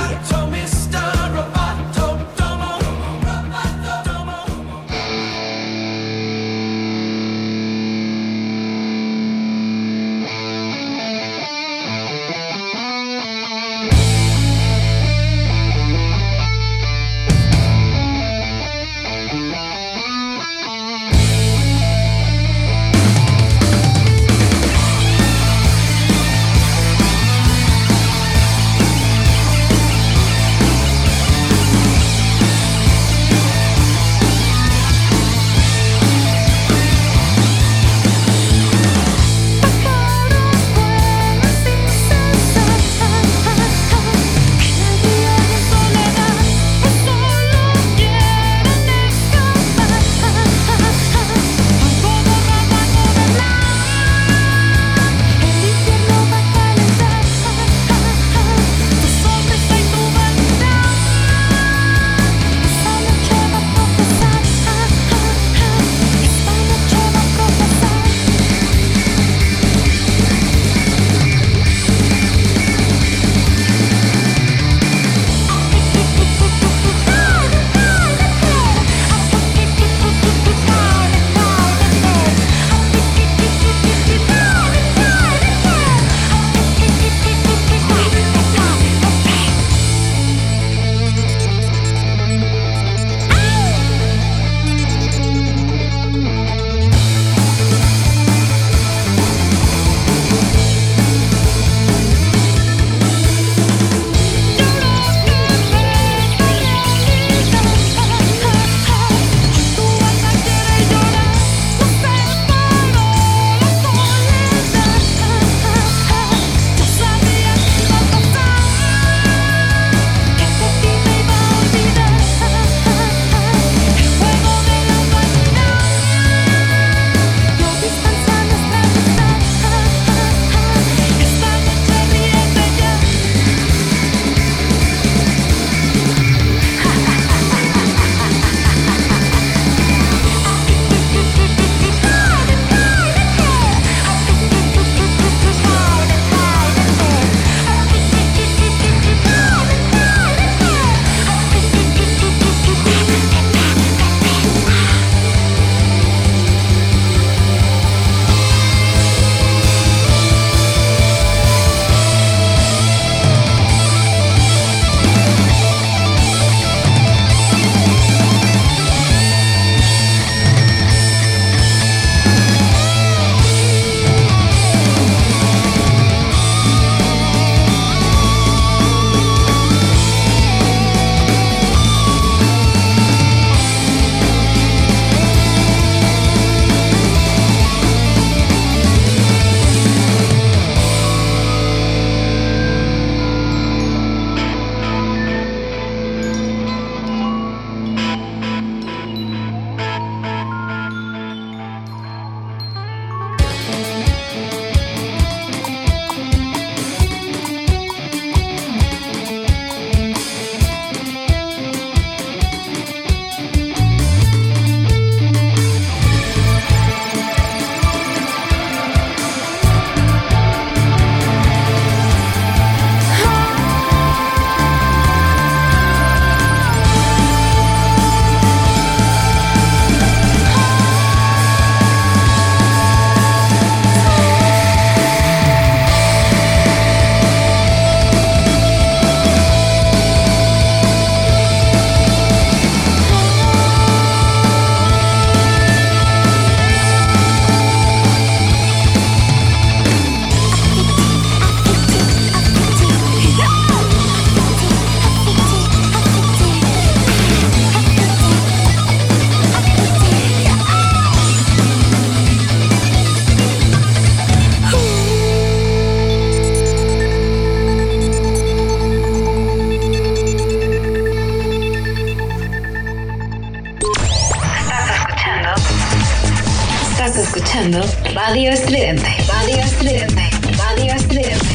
[277.67, 279.09] Escuchando Radio Estridente.
[279.29, 280.31] Radio Estridente.
[280.57, 281.47] Radio Estridente.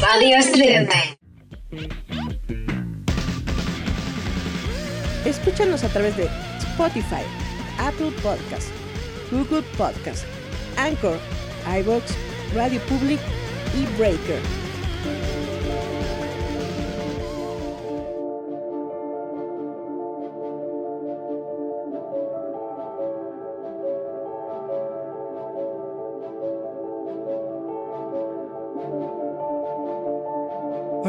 [0.00, 1.18] Radio Estridente.
[5.24, 6.28] Escúchanos a través de
[6.60, 7.24] Spotify,
[7.78, 8.68] Apple Podcast,
[9.30, 10.24] Google Podcast,
[10.78, 11.18] Anchor,
[11.80, 12.04] iVoox,
[12.54, 13.20] Radio Public
[13.76, 14.67] y Breaker.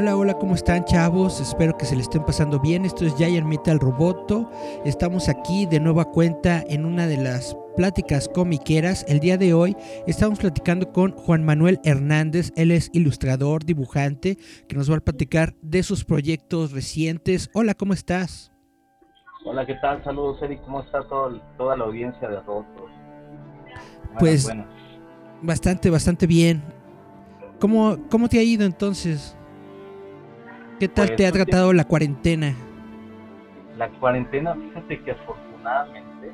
[0.01, 1.41] Hola, hola, ¿cómo están chavos?
[1.41, 2.85] Espero que se le estén pasando bien.
[2.85, 4.49] Esto es Giant Metal Roboto.
[4.85, 9.03] Estamos aquí de nueva cuenta en una de las pláticas comiqueras.
[9.09, 9.75] El día de hoy
[10.07, 12.53] estamos platicando con Juan Manuel Hernández.
[12.55, 14.37] Él es ilustrador, dibujante,
[14.69, 17.49] que nos va a platicar de sus proyectos recientes.
[17.53, 18.53] Hola, ¿cómo estás?
[19.43, 20.01] Hola, ¿qué tal?
[20.05, 20.61] Saludos, Eric.
[20.63, 22.89] ¿Cómo está todo, toda la audiencia de Robotos?
[24.17, 24.49] Pues
[25.41, 26.63] bastante, bastante bien.
[27.59, 29.35] ¿Cómo, ¿Cómo te ha ido entonces?
[30.79, 32.55] ¿Qué tal Pues, te ha tratado la cuarentena?
[33.77, 36.31] La cuarentena, fíjate que afortunadamente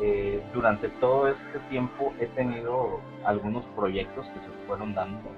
[0.00, 5.30] eh, durante todo este tiempo he tenido algunos proyectos que se fueron dando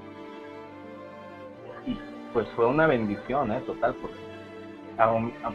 [1.87, 1.99] y
[2.33, 3.61] pues fue una bendición, ¿eh?
[3.67, 4.17] Total, porque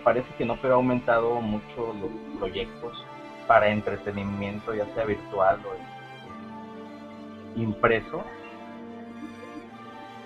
[0.04, 3.06] parece que no, pero ha aumentado mucho los proyectos
[3.48, 8.24] para entretenimiento, ya sea virtual o eh, impreso.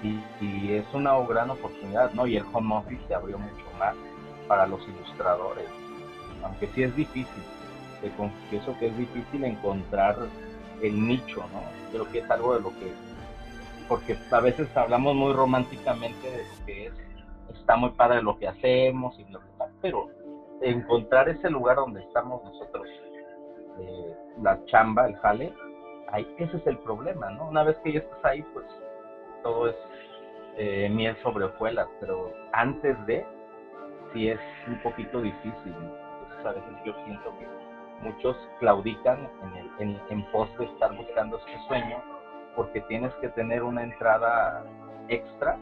[0.04, 2.28] Y, y es una gran oportunidad, ¿no?
[2.28, 3.96] Y el home office se abrió mucho más
[4.48, 5.68] para los ilustradores,
[6.44, 7.44] aunque sí es difícil,
[8.02, 10.16] te confieso que es difícil encontrar
[10.82, 11.62] el nicho, ¿no?
[11.92, 12.92] Creo que es algo de lo que,
[13.88, 16.94] porque a veces hablamos muy románticamente de lo que es,
[17.54, 20.08] está muy padre lo que hacemos, y lo que tal, pero
[20.62, 22.88] encontrar ese lugar donde estamos nosotros,
[23.80, 25.54] eh, la chamba, el jale,
[26.12, 27.50] ahí, ese es el problema, ¿no?
[27.50, 28.66] Una vez que ya estás ahí, pues
[29.48, 29.76] todo es
[30.58, 33.26] eh, miel sobre hojuelas, pero antes de,
[34.12, 35.74] sí es un poquito difícil.
[35.74, 37.48] Entonces a veces yo siento que
[38.06, 41.98] muchos claudican en, el, en, en pos de estar buscando este sueño,
[42.58, 44.66] porque tienes que tener una entrada
[45.08, 45.58] extra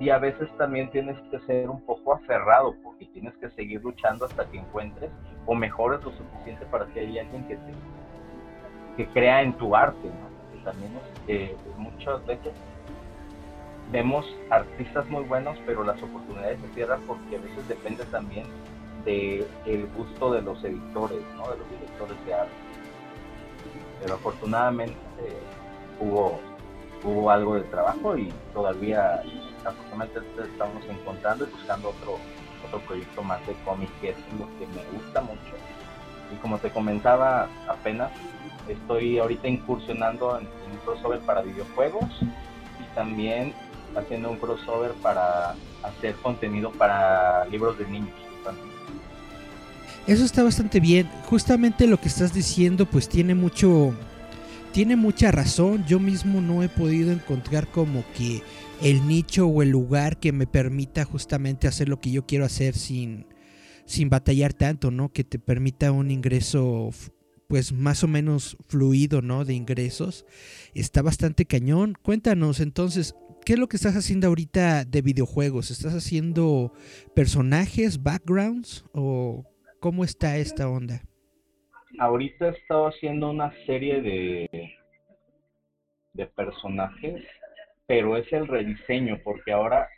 [0.00, 4.24] y a veces también tienes que ser un poco aferrado, porque tienes que seguir luchando
[4.24, 5.12] hasta que encuentres
[5.46, 7.72] o mejores lo suficiente para que haya alguien que te
[8.96, 10.52] que crea en tu arte, ¿no?
[10.52, 10.92] Que también
[11.28, 12.52] eh, muchas veces
[13.90, 18.46] vemos artistas muy buenos, pero las oportunidades se cierran porque a veces depende también
[19.04, 21.50] de el gusto de los editores, ¿no?
[21.50, 22.52] De los directores de arte.
[24.00, 24.96] Pero afortunadamente
[26.00, 26.40] hubo
[27.02, 29.22] hubo algo de trabajo y todavía
[29.64, 32.18] afortunadamente estamos encontrando y buscando otro
[32.66, 35.56] otro proyecto más de cómic que es lo que me gusta mucho
[36.30, 38.10] y como te comentaba apenas
[38.68, 43.54] estoy ahorita incursionando en, en un crossover para videojuegos y también
[43.96, 48.10] haciendo un crossover para hacer contenido para libros de niños.
[50.06, 51.08] Eso está bastante bien.
[51.26, 53.94] Justamente lo que estás diciendo pues tiene mucho
[54.72, 55.84] tiene mucha razón.
[55.86, 58.42] Yo mismo no he podido encontrar como que
[58.82, 62.74] el nicho o el lugar que me permita justamente hacer lo que yo quiero hacer
[62.74, 63.26] sin
[63.84, 65.12] sin batallar tanto, ¿no?
[65.12, 66.90] Que te permita un ingreso
[67.48, 69.44] pues más o menos fluido, ¿no?
[69.44, 70.24] De ingresos.
[70.72, 71.94] Está bastante cañón.
[72.00, 73.16] Cuéntanos entonces,
[73.50, 75.72] ¿qué es lo que estás haciendo ahorita de videojuegos?
[75.72, 76.72] ¿Estás haciendo
[77.16, 79.44] personajes, backgrounds o
[79.80, 81.02] cómo está esta onda?
[81.98, 84.72] Ahorita he estado haciendo una serie de,
[86.12, 87.24] de personajes,
[87.88, 89.88] pero es el rediseño, porque ahora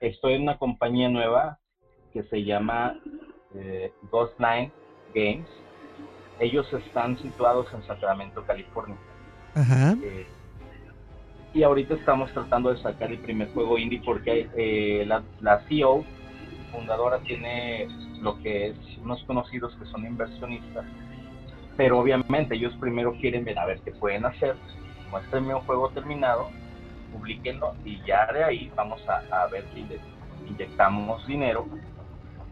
[0.00, 1.58] estoy en una compañía nueva
[2.12, 3.00] que se llama
[3.54, 4.70] eh, Ghostline
[5.14, 5.48] Games.
[6.38, 8.98] Ellos están situados en Sacramento, California.
[9.54, 9.96] Ajá.
[10.02, 10.26] Eh,
[11.54, 16.04] y ahorita estamos tratando de sacar el primer juego indie porque eh, la, CEO
[16.72, 17.88] fundadora tiene
[18.20, 20.84] lo que es unos conocidos que son inversionistas,
[21.76, 24.56] pero obviamente ellos primero quieren ver a ver qué pueden hacer,
[25.10, 26.50] muéstrenme un juego terminado,
[27.12, 29.98] publiquenlo y ya de ahí vamos a, ver si le
[30.46, 31.66] inyectamos dinero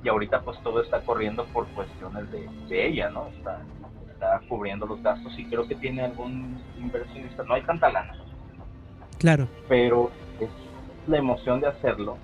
[0.02, 3.28] y ahorita pues todo está corriendo por cuestiones de, de ella, ¿no?
[3.28, 3.60] Está,
[4.12, 8.14] está cubriendo los gastos y creo que tiene algún inversionista, no hay tanta lana,
[9.18, 9.48] Claro.
[9.68, 10.10] pero
[10.40, 10.50] es
[11.06, 12.18] la emoción de hacerlo.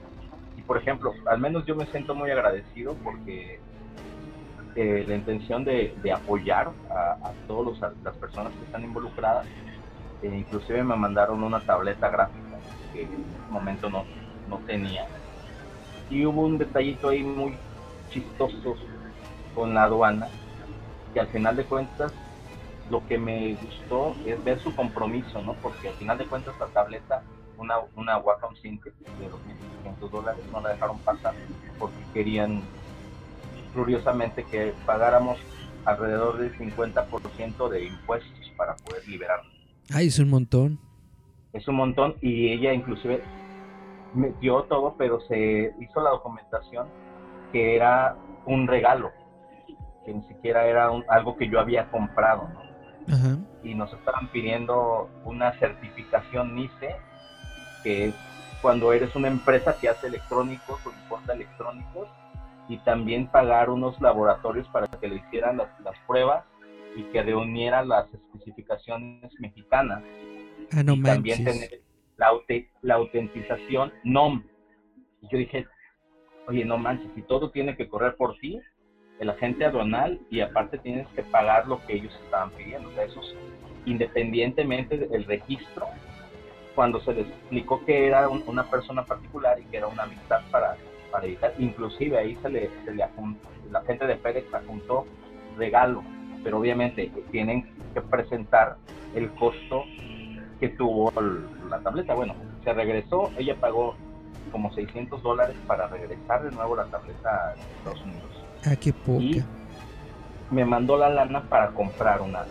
[0.56, 3.60] Y por ejemplo, al menos yo me siento muy agradecido porque
[4.76, 9.46] eh, la intención de, apoyar a, a todas las personas que están involucradas,
[10.22, 12.58] eh, inclusive me mandaron una tableta gráfica
[12.92, 14.04] que en ese momento no,
[14.48, 15.06] no tenía.
[16.10, 17.56] Y hubo un detallito ahí muy
[18.10, 18.76] chistoso
[19.54, 20.28] con la aduana
[21.12, 22.12] que al final de cuentas
[22.90, 25.54] lo que me gustó es ver su compromiso, ¿no?
[25.54, 27.22] Porque al final de cuentas la tableta,
[27.58, 31.34] una, una Wacom Sync de 2.500 dólares, no la dejaron pasar
[31.78, 32.62] porque querían
[33.74, 35.38] curiosamente que pagáramos
[35.84, 39.52] alrededor del 50% de impuestos para poder liberarnos.
[39.92, 40.78] Ay, es un montón.
[41.52, 43.22] Es un montón y ella inclusive
[44.14, 46.86] metió todo, pero se hizo la documentación
[47.50, 48.16] que era
[48.46, 49.10] un regalo,
[50.04, 52.48] que ni siquiera era algo que yo había comprado,
[53.62, 56.96] Y nos estaban pidiendo una certificación NICE,
[57.82, 58.14] que es
[58.60, 62.08] cuando eres una empresa que hace electrónicos o importa electrónicos,
[62.68, 65.68] y también pagar unos laboratorios para que le hicieran las,
[66.06, 66.44] pruebas
[66.96, 70.02] y que reunieran las especificaciones mexicanas.
[70.72, 71.82] Ah, no y también tener
[72.16, 72.30] la,
[72.82, 74.44] la autentización NOM.
[75.20, 75.66] Y yo dije,
[76.46, 78.60] oye, no manches, si todo tiene que correr por ti,
[79.22, 82.88] el agente aduanal, y aparte tienes que pagar lo que ellos estaban pidiendo.
[82.88, 83.20] O sea, eso
[83.86, 85.86] independientemente del registro,
[86.74, 90.76] cuando se les explicó que era una persona particular y que era una amistad para,
[91.12, 93.04] para editar, inclusive ahí se le, se le
[93.70, 95.06] la gente de FedEx apuntó
[95.56, 96.02] regalo,
[96.42, 98.76] pero obviamente tienen que presentar
[99.14, 99.84] el costo
[100.58, 101.12] que tuvo
[101.70, 102.14] la tableta.
[102.14, 103.94] Bueno, se regresó, ella pagó
[104.50, 108.31] como 600 dólares para regresar de nuevo la tableta a Estados Unidos.
[108.64, 109.22] Ah, qué poca.
[109.22, 109.44] Y
[110.50, 112.44] me mandó la lana para comprar una,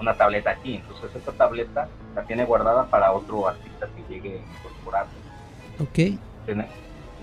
[0.00, 0.76] una, tableta aquí.
[0.76, 5.06] Entonces esta tableta la tiene guardada para otro artista que llegue a incorporar.
[5.78, 6.18] Ok.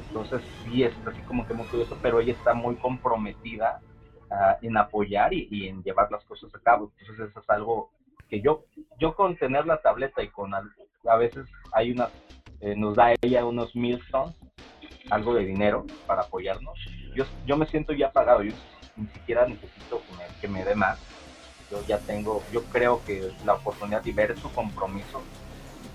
[0.08, 3.82] Entonces sí es así como que muy curioso, pero ella está muy comprometida
[4.30, 6.92] ah, en apoyar y, en llevar las cosas a cabo.
[7.00, 7.90] Entonces eso es algo
[8.30, 8.64] que yo,
[9.00, 12.10] yo con tener la tableta y con a veces hay una,
[12.62, 14.36] eh, nos da ella unos milestones,
[15.10, 16.80] algo de dinero para apoyarnos.
[17.16, 18.54] Yo, yo me siento ya pagado, yo
[18.96, 21.00] ni siquiera necesito que me, que me dé más.
[21.72, 25.22] Yo ya tengo, yo creo que la oportunidad de ver su compromiso,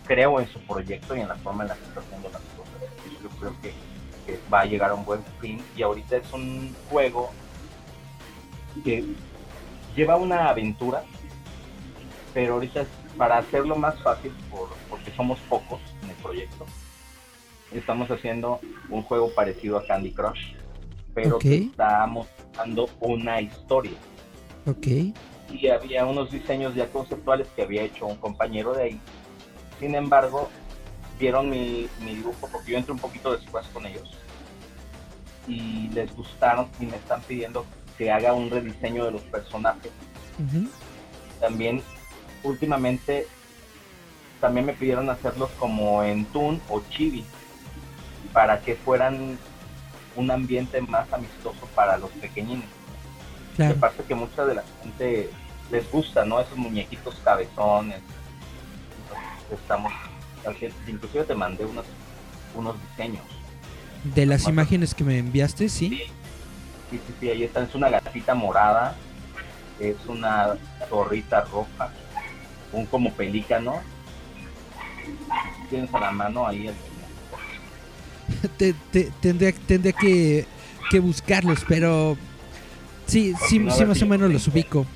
[0.06, 3.22] creo en su proyecto y en la forma en la que está haciendo las cosas.
[3.22, 3.72] Yo creo que
[4.52, 7.30] va a llegar a un buen fin y ahorita es un juego
[8.84, 9.04] que
[9.96, 11.04] lleva una aventura,
[12.34, 12.84] pero ahorita
[13.16, 16.66] para hacerlo más fácil, por, porque somos pocos en el proyecto,
[17.72, 18.60] estamos haciendo
[18.90, 20.54] un juego parecido a Candy Crush,
[21.14, 23.96] pero estamos dando una historia.
[24.66, 24.86] Ok.
[25.50, 29.00] Y había unos diseños ya conceptuales que había hecho un compañero de ahí.
[29.80, 30.48] Sin embargo,
[31.18, 34.10] vieron mi, mi dibujo, porque yo entré un poquito después con ellos,
[35.46, 37.64] y les gustaron y me están pidiendo
[37.96, 39.90] que haga un rediseño de los personajes.
[41.40, 41.82] También,
[42.44, 43.26] últimamente,
[44.40, 47.24] también me pidieron hacerlos como en Toon o Chibi,
[48.32, 49.38] para que fueran
[50.18, 52.68] un ambiente más amistoso para los pequeñines.
[53.56, 55.30] Me parece que mucha de la gente
[55.70, 56.40] les gusta, ¿no?
[56.40, 58.00] Esos muñequitos cabezones.
[59.50, 59.92] Estamos
[60.86, 61.84] inclusive te mandé unos,
[62.54, 63.24] unos diseños.
[64.04, 65.88] De las imágenes que me enviaste, ¿sí?
[66.90, 67.62] Sí, sí, sí, ahí está.
[67.62, 68.96] Es una gatita morada,
[69.78, 70.56] es una
[70.88, 71.92] torrita roja,
[72.72, 73.80] un como pelícano.
[75.68, 76.74] tienes a la mano ahí el...
[78.56, 80.46] te, te, tendría, tendría que,
[80.90, 82.16] que buscarlos, pero
[83.06, 84.86] sí, sí, sí más o menos los ubico.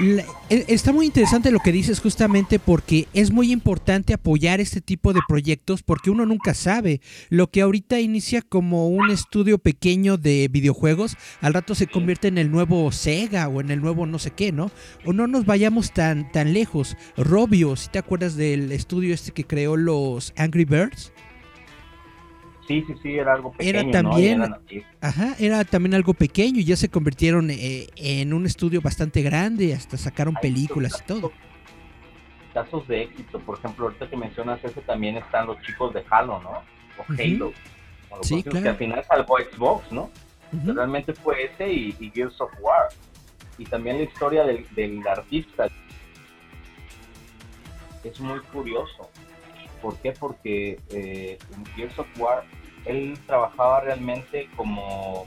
[0.00, 5.12] E, está muy interesante lo que dices justamente porque es muy importante apoyar este tipo
[5.12, 7.00] de proyectos porque uno nunca sabe.
[7.30, 12.38] Lo que ahorita inicia como un estudio pequeño de videojuegos, al rato se convierte en
[12.38, 14.70] el nuevo Sega o en el nuevo no sé qué, ¿no?
[15.04, 16.96] O no nos vayamos tan, tan lejos.
[17.16, 21.12] Robio, si te acuerdas del estudio este que creó los Angry Birds?
[22.68, 23.80] Sí, sí, sí, era algo pequeño.
[23.80, 24.42] Era también,
[25.00, 29.72] ajá, era también algo pequeño y ya se convirtieron eh, en un estudio bastante grande,
[29.72, 31.32] hasta sacaron películas y todo.
[32.52, 36.42] Casos de éxito, por ejemplo, ahorita que mencionas ese también están los chicos de Halo,
[36.42, 36.50] ¿no?
[36.98, 37.54] O Halo.
[38.20, 38.62] sí, claro.
[38.62, 40.10] Que al final salvó Xbox, ¿no?
[40.52, 42.88] Realmente fue ese y, Gears of War.
[43.56, 45.68] Y también la historia del, del artista.
[48.04, 49.08] Es muy curioso.
[49.82, 50.12] ¿Por qué?
[50.12, 52.44] Porque eh, en Gears of War
[52.84, 55.26] él trabajaba realmente como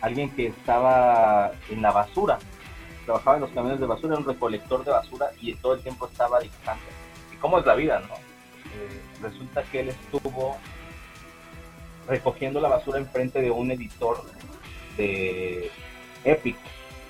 [0.00, 2.38] alguien que estaba en la basura,
[3.04, 6.06] trabajaba en los camiones de basura, era un recolector de basura y todo el tiempo
[6.06, 6.84] estaba dictando.
[7.32, 8.14] ¿Y cómo es la vida, no?
[8.14, 10.56] Eh, resulta que él estuvo
[12.06, 14.22] recogiendo la basura enfrente de un editor
[14.96, 15.70] de
[16.24, 16.56] Epic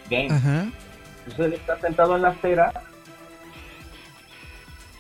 [0.09, 0.43] Games.
[0.43, 2.73] Entonces él está sentado en la acera.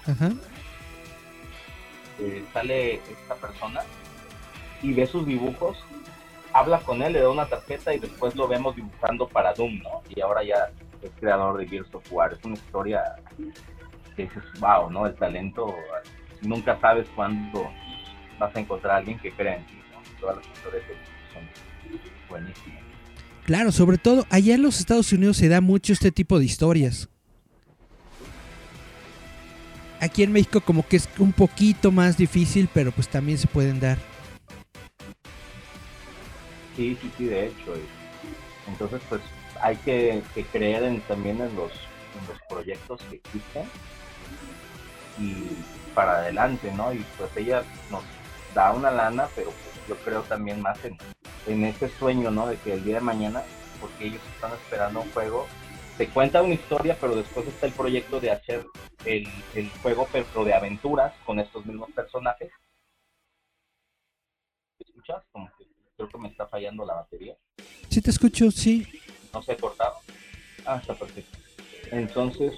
[0.07, 0.31] Ajá.
[2.21, 3.81] Eh, sale esta persona
[4.83, 5.79] y ve sus dibujos
[6.53, 10.03] habla con él, le da una tarjeta y después lo vemos dibujando para Doom, ¿no?
[10.14, 10.71] Y ahora ya
[11.03, 12.33] es creador de Gears of War.
[12.33, 13.03] Es una historia
[14.16, 15.07] que dices, wow, ¿no?
[15.07, 15.75] El talento,
[16.43, 17.69] nunca sabes cuándo
[18.39, 20.21] vas a encontrar a alguien que crea en ti, ¿no?
[20.21, 20.85] Todas las historias
[21.33, 21.43] son
[22.29, 22.83] buenísimas.
[23.45, 27.09] Claro, sobre todo allá en los Estados Unidos se da mucho este tipo de historias.
[30.01, 33.80] Aquí en México como que es un poquito más difícil, pero pues también se pueden
[33.80, 33.99] dar.
[36.76, 37.74] Sí, sí, sí, de hecho.
[38.68, 39.22] Entonces, pues
[39.61, 40.22] hay que,
[40.53, 41.72] creer en, también en los,
[42.49, 43.64] proyectos que existen
[45.18, 45.34] y
[45.94, 46.92] para adelante, ¿no?
[46.92, 48.03] Y pues ella nos
[48.55, 50.78] da una lana, pero pues yo creo también más
[51.46, 52.46] en ese sueño, ¿no?
[52.46, 53.42] De que el día de mañana,
[53.80, 55.46] porque ellos están esperando un juego,
[55.99, 58.64] se cuenta una historia, pero después está el proyecto de hacer
[59.05, 62.53] el, el juego, pero de aventuras con estos mismos personajes.
[64.78, 65.24] ¿Me escuchas?
[65.32, 67.36] Como que creo que me está fallando la batería.
[67.90, 68.86] Sí, te escucho, sí.
[69.34, 69.96] No se ha cortado.
[70.64, 71.36] Ah, está perfecto.
[71.90, 72.53] Entonces,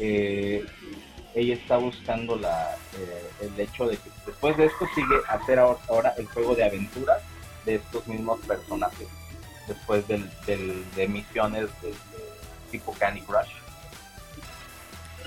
[0.00, 0.66] eh,
[1.36, 6.14] ella está buscando la, eh, el hecho de que después de esto sigue hacer ahora,
[6.18, 7.22] el juego de aventuras
[7.64, 9.06] de estos mismos personajes,
[9.68, 10.28] después del,
[10.96, 11.94] de misiones de,
[12.72, 13.48] tipo Candy Crush.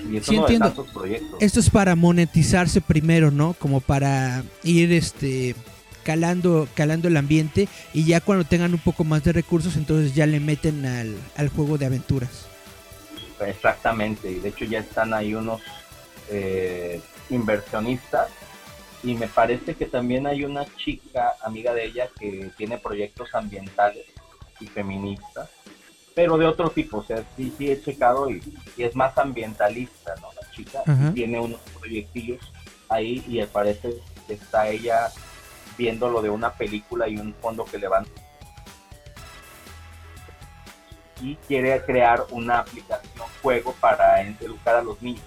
[0.00, 0.84] Y sí, entiendo.
[0.92, 1.40] proyectos.
[1.40, 3.54] Esto es para monetizarse primero, ¿no?
[3.54, 5.54] Como para ir este
[6.04, 10.26] calando, calando el ambiente y ya cuando tengan un poco más de recursos, entonces ya
[10.26, 12.46] le meten al, al juego de aventuras.
[13.40, 15.60] Exactamente, y de hecho ya están ahí unos
[16.30, 18.28] eh, inversionistas
[19.02, 24.06] y me parece que también hay una chica amiga de ella que tiene proyectos ambientales
[24.60, 25.50] y feministas,
[26.16, 28.40] pero de otro tipo, o sea, sí, sí he checado y,
[28.78, 30.28] es más ambientalista, ¿no?
[30.32, 32.40] La chica tiene unos proyectillos
[32.88, 33.96] ahí y me parece
[34.26, 35.10] que está ella
[35.76, 38.10] viendo lo de una película y un fondo que levanta.
[41.20, 45.22] Y quiere crear una aplicación juego para educar a los niños.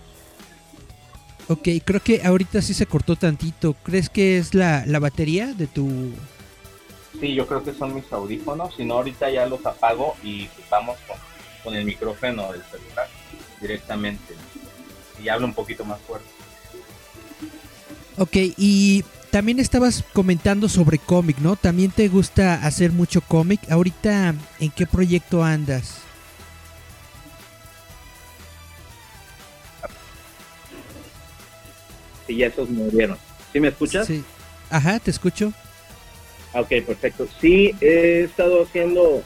[1.49, 3.75] Ok, creo que ahorita sí se cortó tantito.
[3.83, 6.13] ¿Crees que es la, batería de tu...?
[7.19, 8.75] Sí, yo creo que son mis audífonos.
[8.75, 11.17] Si no, ahorita ya los apago y vamos con,
[11.63, 13.07] con el micrófono del celular
[13.61, 14.35] directamente.
[15.21, 16.27] Y hablo un poquito más fuerte.
[18.17, 21.55] Ok, y también estabas comentando sobre cómic, ¿no?
[21.55, 23.59] También te gusta hacer mucho cómic.
[23.71, 25.99] Ahorita, ¿en qué proyecto andas?
[32.27, 33.17] Sí, ya esos murieron.
[33.51, 34.05] ¿Sí me escuchas?
[34.07, 34.23] Sí.
[34.69, 35.51] Ajá, te escucho.
[36.53, 37.27] Ok, perfecto.
[37.39, 39.23] Sí, he estado haciendo,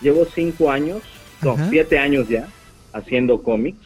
[0.00, 1.02] llevo cinco años,
[1.42, 2.48] no, siete años ya,
[2.92, 3.78] haciendo cómics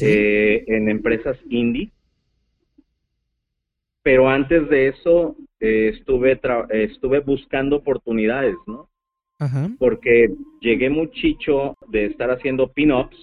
[0.00, 1.90] eh, en empresas indie
[4.08, 6.40] pero antes de eso eh, estuve
[6.70, 8.88] estuve buscando oportunidades, ¿no?
[9.38, 9.68] Ajá.
[9.78, 10.30] Porque
[10.62, 13.18] llegué muchicho de estar haciendo pin-ups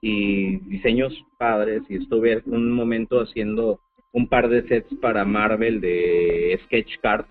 [0.00, 3.80] y diseños padres y estuve un momento haciendo
[4.12, 7.26] un par de sets para Marvel de sketch cards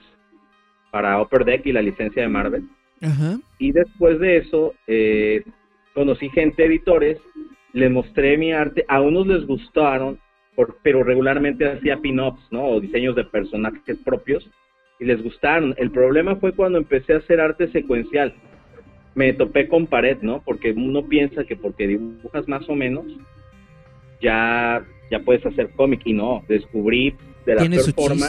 [0.94, 2.70] para Upper Deck y la licencia de Marvel.
[3.02, 3.39] Ajá.
[3.58, 5.44] Y después de eso eh,
[5.96, 7.18] conocí gente editores,
[7.74, 10.20] les mostré mi arte, a unos les gustaron
[10.84, 12.66] pero regularmente hacía pin-ups, ¿no?
[12.66, 14.48] O diseños de personajes propios
[15.00, 15.74] y les gustaron.
[15.78, 18.36] El problema fue cuando empecé a hacer arte secuencial.
[19.16, 20.41] Me topé con pared, ¿no?
[20.44, 23.06] Porque uno piensa que porque dibujas más o menos
[24.22, 27.16] ya ya puedes hacer cómic y no, descubrí
[27.46, 28.28] de la peor forma.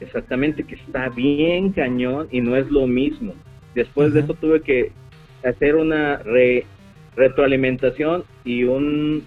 [0.00, 3.34] Exactamente, que está bien cañón y no es lo mismo.
[3.74, 4.92] Después de eso tuve que
[5.44, 6.20] hacer una
[7.14, 9.24] retroalimentación y un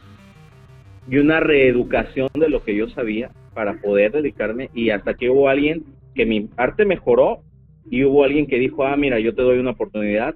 [1.09, 5.49] y una reeducación de lo que yo sabía para poder dedicarme y hasta que hubo
[5.49, 7.41] alguien que mi arte mejoró
[7.89, 10.35] y hubo alguien que dijo, ah, mira, yo te doy una oportunidad.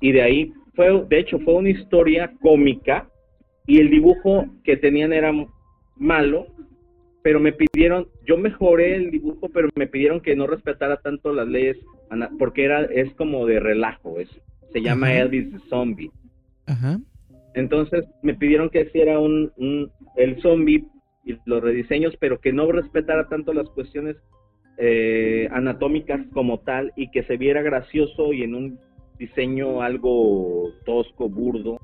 [0.00, 3.08] Y de ahí fue, de hecho, fue una historia cómica
[3.66, 5.32] y el dibujo que tenían era
[5.96, 6.46] malo,
[7.28, 11.46] pero me pidieron, yo mejoré el dibujo, pero me pidieron que no respetara tanto las
[11.46, 11.76] leyes,
[12.38, 14.30] porque era, es como de relajo, es,
[14.72, 16.10] se llama Elvis the Zombie.
[16.64, 16.98] Ajá.
[17.52, 19.52] Entonces me pidieron que hiciera un,
[20.16, 20.86] el zombie
[21.22, 24.16] y los rediseños, pero que no respetara tanto las cuestiones
[24.78, 28.78] eh, anatómicas como tal y que se viera gracioso y en un
[29.18, 31.78] diseño algo tosco, burdo.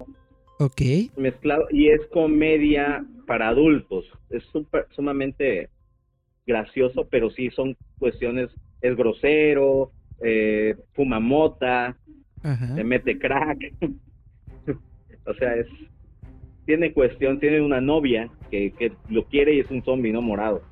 [0.58, 0.80] Ok.
[1.16, 4.06] Mezclado y es comedia para adultos.
[4.30, 4.44] Es
[4.90, 5.68] sumamente
[6.46, 8.50] gracioso, pero sí son cuestiones,
[8.80, 9.90] es grosero,
[10.20, 11.96] eh, fuma mota,
[12.42, 13.58] se mete crack.
[15.26, 15.66] O sea, es
[16.66, 20.62] tiene cuestión, tiene una novia que, que lo quiere y es un zombie, no morado.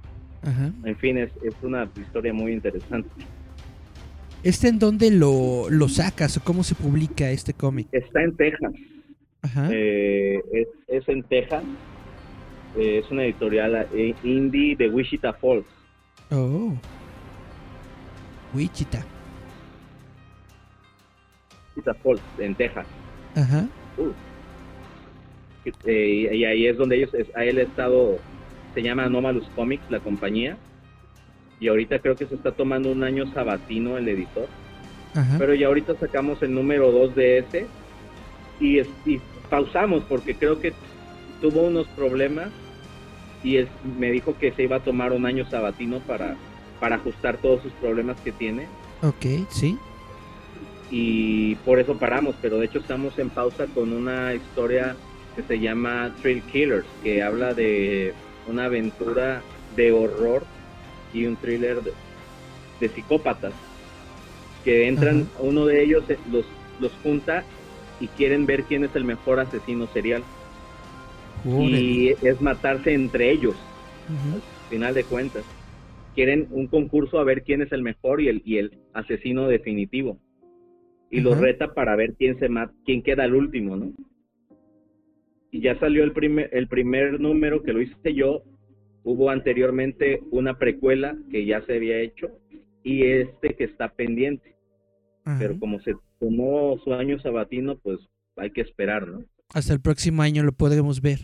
[0.84, 3.08] En fin, es, es una historia muy interesante.
[4.42, 7.86] ¿Este en dónde lo, lo sacas o cómo se publica este cómic?
[7.92, 8.72] Está en Texas.
[9.70, 11.64] Eh, es, es en Texas.
[12.76, 15.66] Eh, es una editorial eh, indie de Wichita Falls.
[16.30, 16.72] Oh.
[18.54, 19.04] Wichita.
[21.76, 22.86] Wichita Falls, en Texas.
[23.34, 23.66] Ajá.
[23.98, 24.10] Uh.
[25.86, 28.18] Eh, y ahí es donde ellos, es, a él ha estado,
[28.74, 30.56] se llama Anomalous Comics, la compañía.
[31.60, 34.48] Y ahorita creo que se está tomando un año sabatino el editor.
[35.14, 35.36] Ajá.
[35.38, 37.66] Pero ya ahorita sacamos el número 2 de ese.
[38.60, 39.20] Y, es- y
[39.56, 40.72] pausamos porque creo que
[41.42, 42.48] tuvo unos problemas.
[43.44, 46.36] Y es- me dijo que se iba a tomar un año sabatino para,
[46.80, 48.66] para ajustar todos sus problemas que tiene.
[49.02, 49.78] Ok, sí.
[50.94, 54.94] y por eso paramos, pero de hecho estamos en pausa con una historia
[55.34, 58.12] que se llama Thrill Killers, que habla de
[58.46, 59.40] una aventura
[59.74, 60.44] de horror
[61.14, 61.92] y un thriller de,
[62.80, 63.54] de psicópatas
[64.64, 65.42] que entran, Ajá.
[65.44, 66.44] uno de ellos eh, los,
[66.78, 67.42] los junta
[68.02, 70.24] y quieren ver quién es el mejor asesino serial
[71.44, 73.54] y es matarse entre ellos
[74.08, 75.44] al final de cuentas.
[76.16, 80.18] Quieren un concurso a ver quién es el mejor y el, y el asesino definitivo.
[81.10, 83.92] Y los reta para ver quién se mata, quién queda el último, ¿no?
[85.52, 88.42] Y ya salió el primer, el primer número que lo hice yo.
[89.04, 92.30] Hubo anteriormente una precuela que ya se había hecho
[92.82, 94.56] y este que está pendiente.
[95.24, 95.38] Ajá.
[95.38, 98.00] Pero como se tomó su año sabatino, pues
[98.36, 99.24] hay que esperar, ¿no?
[99.54, 101.20] Hasta el próximo año lo podremos ver.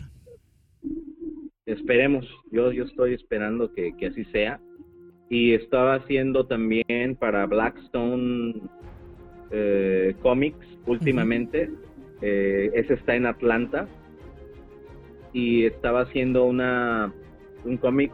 [1.65, 4.59] Esperemos, yo, yo estoy esperando que, que así sea.
[5.29, 8.61] Y estaba haciendo también para Blackstone
[9.51, 11.69] eh, Comics últimamente.
[12.21, 13.87] Eh, ese está en Atlanta.
[15.33, 17.13] Y estaba haciendo una
[17.63, 18.11] un cómic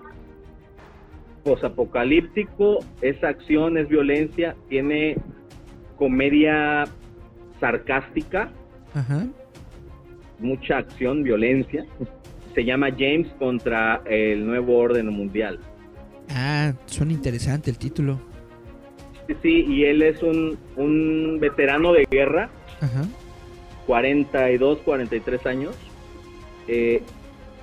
[1.43, 2.79] posapocalíptico.
[3.01, 5.17] Es acción, es violencia, tiene
[5.97, 6.85] comedia
[7.59, 8.51] sarcástica,
[8.93, 9.25] Ajá.
[10.39, 11.85] mucha acción, violencia.
[12.53, 15.59] Se llama James contra el nuevo orden mundial.
[16.29, 18.19] Ah, suena interesante el título.
[19.27, 22.49] Sí, sí, y él es un, un veterano de guerra,
[22.81, 23.05] Ajá.
[23.87, 25.75] 42, 43 años.
[26.67, 27.01] Eh,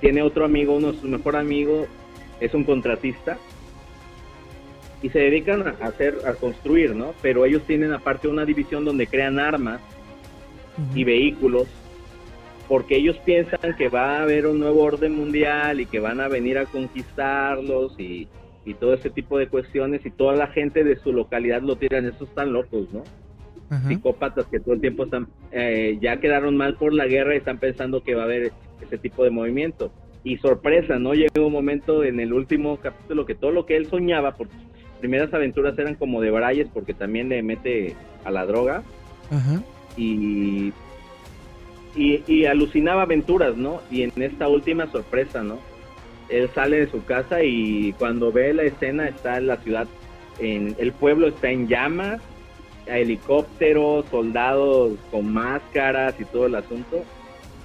[0.01, 1.87] tiene otro amigo, uno de sus mejor amigos,
[2.39, 3.37] es un contratista.
[5.03, 7.13] Y se dedican a hacer, a construir, ¿no?
[7.21, 9.79] Pero ellos tienen aparte una división donde crean armas
[10.95, 11.67] y vehículos
[12.67, 16.27] porque ellos piensan que va a haber un nuevo orden mundial y que van a
[16.27, 18.27] venir a conquistarlos y,
[18.65, 22.05] y todo ese tipo de cuestiones y toda la gente de su localidad lo tiran,
[22.05, 23.03] esos están locos, ¿no?
[23.87, 27.57] Psicópatas que todo el tiempo están, eh, ya quedaron mal por la guerra y están
[27.57, 28.51] pensando que va a haber
[28.81, 29.91] ese tipo de movimiento.
[30.23, 31.15] Y sorpresa, ¿no?
[31.15, 34.53] Llegó un momento en el último capítulo que todo lo que él soñaba, porque
[35.03, 37.93] primeras aventuras eran como de Brayes porque también le mete
[38.23, 38.83] a la droga,
[39.29, 39.61] Ajá.
[39.97, 40.71] y,
[41.93, 43.81] y, y alucinaba aventuras, ¿no?
[43.91, 45.59] Y en esta última sorpresa, ¿no?
[46.29, 49.87] Él sale de su casa y cuando ve la escena está en la ciudad,
[50.39, 52.21] en el pueblo está en llamas,
[52.85, 57.03] helicópteros, soldados con máscaras y todo el asunto.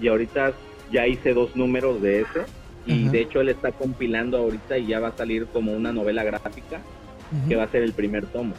[0.00, 0.54] Y ahorita
[0.90, 2.40] ya hice dos números de ese
[2.84, 3.12] y Ajá.
[3.12, 6.80] de hecho él está compilando ahorita y ya va a salir como una novela gráfica
[7.48, 8.54] Que va a ser el primer tomo.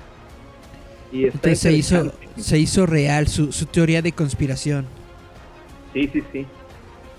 [1.12, 4.86] Y Entonces se hizo, se hizo real su, su teoría de conspiración.
[5.94, 6.46] Sí, sí, sí.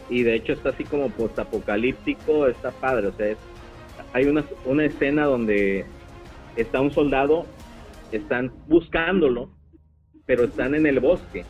[0.08, 3.08] Y de hecho está así como postapocalíptico, está padre.
[3.08, 3.38] O sea, es-
[4.12, 5.84] hay una, una escena donde
[6.56, 7.46] está un soldado,
[8.12, 9.50] están buscándolo,
[10.26, 11.44] pero están en el bosque.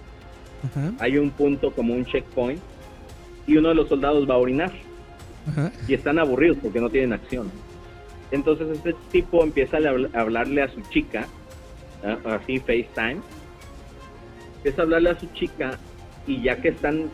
[0.98, 2.60] Hay un punto como un checkpoint
[3.46, 4.70] y uno de los soldados va a orinar
[5.48, 5.72] Ajá.
[5.88, 7.50] y están aburridos porque no tienen acción.
[8.30, 11.26] Entonces este tipo empieza a habl- a hablarle a su chica,
[12.24, 13.20] así FaceTime,
[14.56, 15.78] empieza a hablarle a su chica
[16.26, 17.10] y ya que están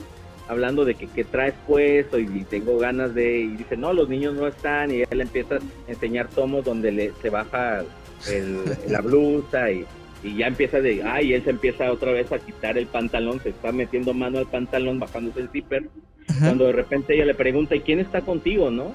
[0.48, 4.34] hablando de que qué traes puesto y, tengo ganas de, y dice, no, los niños
[4.34, 7.82] no están y él empieza a enseñar tomos donde le, se baja
[8.30, 9.84] el- la blusa y,
[10.22, 13.48] y ya empieza de, ay, él se empieza otra vez a quitar el pantalón, se
[13.48, 15.88] está metiendo mano al pantalón, bajándose el zipper
[16.28, 16.46] Ajá.
[16.46, 18.94] cuando de repente ella le pregunta, ¿y quién está contigo, no?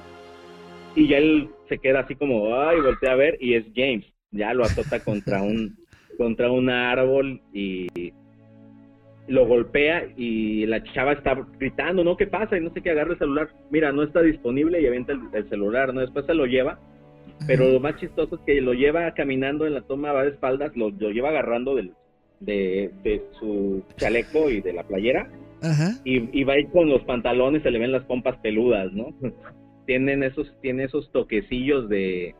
[0.94, 4.04] Y ya él se queda así como, ay, voltea a ver, y es James.
[4.30, 5.76] Ya lo azota contra un,
[6.18, 8.12] contra un árbol y
[9.28, 12.16] lo golpea y la chava está gritando, ¿no?
[12.16, 12.56] ¿Qué pasa?
[12.56, 13.48] Y no sé qué, agarra el celular.
[13.70, 16.00] Mira, no está disponible y avienta el, el celular, ¿no?
[16.00, 16.78] Después se lo lleva.
[17.46, 20.76] Pero lo más chistoso es que lo lleva caminando en la toma, va de espaldas,
[20.76, 21.92] lo, lo lleva agarrando del,
[22.40, 25.28] de, de su chaleco y de la playera
[25.62, 25.90] Ajá.
[26.04, 29.14] y, y va ahí con los pantalones, se le ven las pompas peludas, ¿no?
[29.92, 32.34] Tienen esos, tiene esos toquecillos de,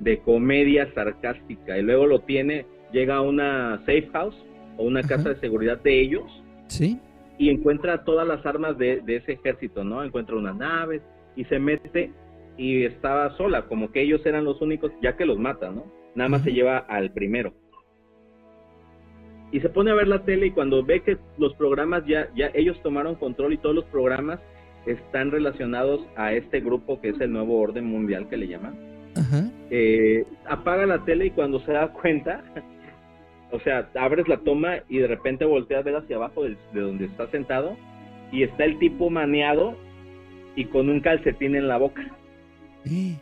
[0.00, 1.78] de comedia sarcástica.
[1.78, 4.34] Y luego lo tiene, llega a una safe house
[4.76, 6.24] o una casa de seguridad de ellos
[6.66, 6.98] Sí.
[7.38, 10.02] y encuentra todas las armas de, de ese ejército, ¿no?
[10.02, 11.00] Encuentra unas naves
[11.36, 12.10] y se mete
[12.58, 15.84] y estaba sola, como que ellos eran los únicos, ya que los mata, ¿no?
[16.16, 17.52] Nada más se lleva al primero.
[19.52, 22.50] Y se pone a ver la tele y cuando ve que los programas ya, ya
[22.52, 24.40] ellos tomaron control y todos los programas
[24.86, 28.74] están relacionados a este grupo que es el nuevo orden mundial que le llaman,
[29.16, 29.50] Ajá.
[29.70, 32.42] eh, apaga la tele y cuando se da cuenta,
[33.50, 37.06] o sea, abres la toma y de repente volteas a ver hacia abajo de donde
[37.06, 37.76] está sentado
[38.32, 39.76] y está el tipo maneado
[40.56, 42.02] y con un calcetín en la boca.
[42.84, 43.16] Eh,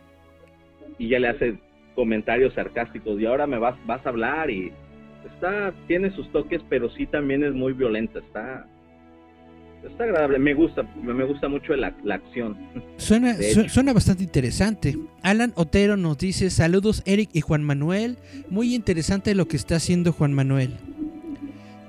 [0.98, 1.58] y ya le hace
[1.94, 4.72] comentarios sarcásticos y ahora me vas vas a hablar y
[5.26, 8.66] está tiene sus toques pero sí también es muy violenta está
[9.84, 12.56] está agradable me gusta me gusta mucho la, la acción
[12.96, 14.96] Suena, su- suena bastante interesante.
[15.22, 18.16] Alan Otero nos dice saludos Eric y Juan Manuel.
[18.48, 20.76] Muy interesante lo que está haciendo Juan Manuel.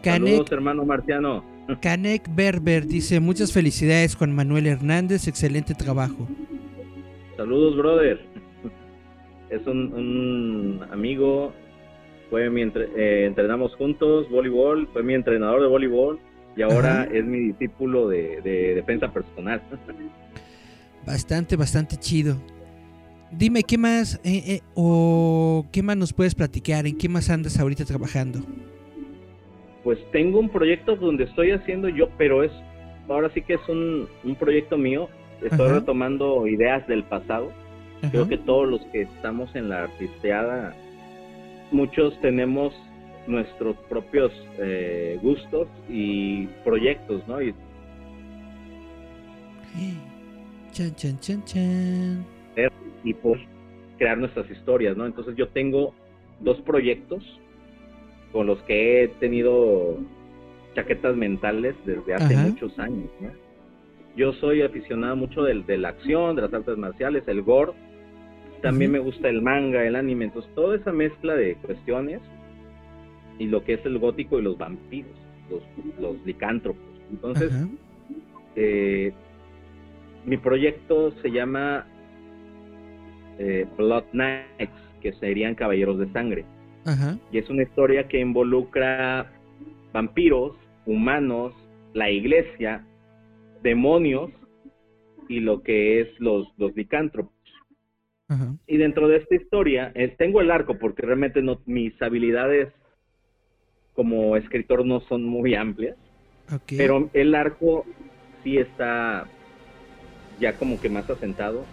[0.02, 1.46] Canek, saludos hermano Marciano
[1.82, 6.28] Canek Berber dice muchas felicidades Juan Manuel Hernández, excelente trabajo.
[7.38, 8.20] Saludos, brother.
[9.50, 11.54] Es un, un amigo,
[12.32, 16.20] fue mi entre- eh, entrenamos juntos voleibol, fue mi entrenador de voleibol
[16.56, 17.14] y ahora Ajá.
[17.14, 19.62] es mi discípulo de, de defensa personal.
[21.06, 22.38] Bastante, bastante chido.
[23.32, 26.86] Dime, ¿qué más eh, eh, o qué más nos puedes platicar?
[26.86, 28.40] ¿En qué más andas ahorita trabajando?
[29.84, 32.52] Pues tengo un proyecto donde estoy haciendo yo, pero es
[33.10, 35.10] ahora sí que es un, un proyecto mío.
[35.42, 35.80] Estoy Ajá.
[35.80, 37.52] retomando ideas del pasado.
[38.12, 40.76] Creo que todos los que estamos en la artisteada,
[41.72, 42.74] muchos tenemos
[43.28, 47.42] nuestros propios eh, gustos y proyectos, ¿no?
[47.42, 47.54] Y
[50.72, 52.26] Chan, chan, chan, chan.
[53.04, 53.38] y por
[53.98, 55.06] crear nuestras historias, ¿no?
[55.06, 55.94] Entonces yo tengo
[56.40, 57.24] dos proyectos
[58.32, 59.98] con los que he tenido
[60.76, 62.48] chaquetas mentales desde hace Ajá.
[62.48, 63.30] muchos años, ¿no?
[64.16, 67.74] Yo soy aficionado mucho del, de la acción, de las artes marciales, el gore.
[68.62, 72.22] También me gusta el manga, el anime, entonces toda esa mezcla de cuestiones
[73.40, 75.12] y lo que es el gótico y los vampiros,
[75.50, 75.64] los,
[76.00, 76.84] los licántropos.
[77.12, 77.52] Entonces,
[78.56, 79.12] eh,
[80.26, 81.86] mi proyecto se llama
[83.40, 84.72] eh, Blood Knights,
[85.02, 86.46] que serían Caballeros de Sangre.
[86.86, 87.18] Ajá.
[87.32, 89.32] Y es una historia que involucra
[89.92, 90.56] vampiros,
[90.86, 91.54] humanos,
[91.94, 92.86] la iglesia,
[93.62, 94.32] demonios
[95.30, 97.34] y lo que es los, los licántropos.
[98.28, 98.56] Ajá.
[98.68, 102.74] Y dentro de esta historia, eh, tengo el arco porque realmente no, mis habilidades
[103.96, 105.96] como escritor no son muy amplias.
[106.68, 107.86] Pero el arco
[108.44, 109.26] sí está
[110.40, 111.66] ya como que más asentado.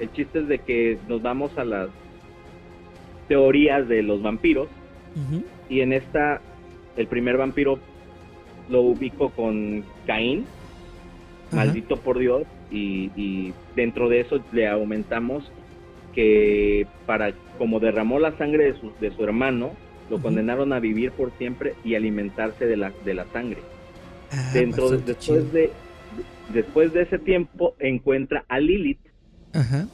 [0.00, 1.88] El chiste es de que nos vamos a las
[3.28, 4.68] teorías de los vampiros
[5.70, 6.40] y en esta
[6.96, 7.78] el primer vampiro
[8.68, 10.44] lo ubico con Caín,
[11.52, 15.50] maldito por Dios, y, y dentro de eso le aumentamos
[16.14, 19.72] que para como derramó la sangre de su, de su hermano,
[20.10, 23.58] lo condenaron a vivir por siempre y alimentarse de la, de la sangre
[24.32, 25.44] Ah, dentro de, después chido.
[25.52, 25.70] de
[26.52, 29.00] después de ese tiempo encuentra a Lilith
[29.52, 29.86] Ajá.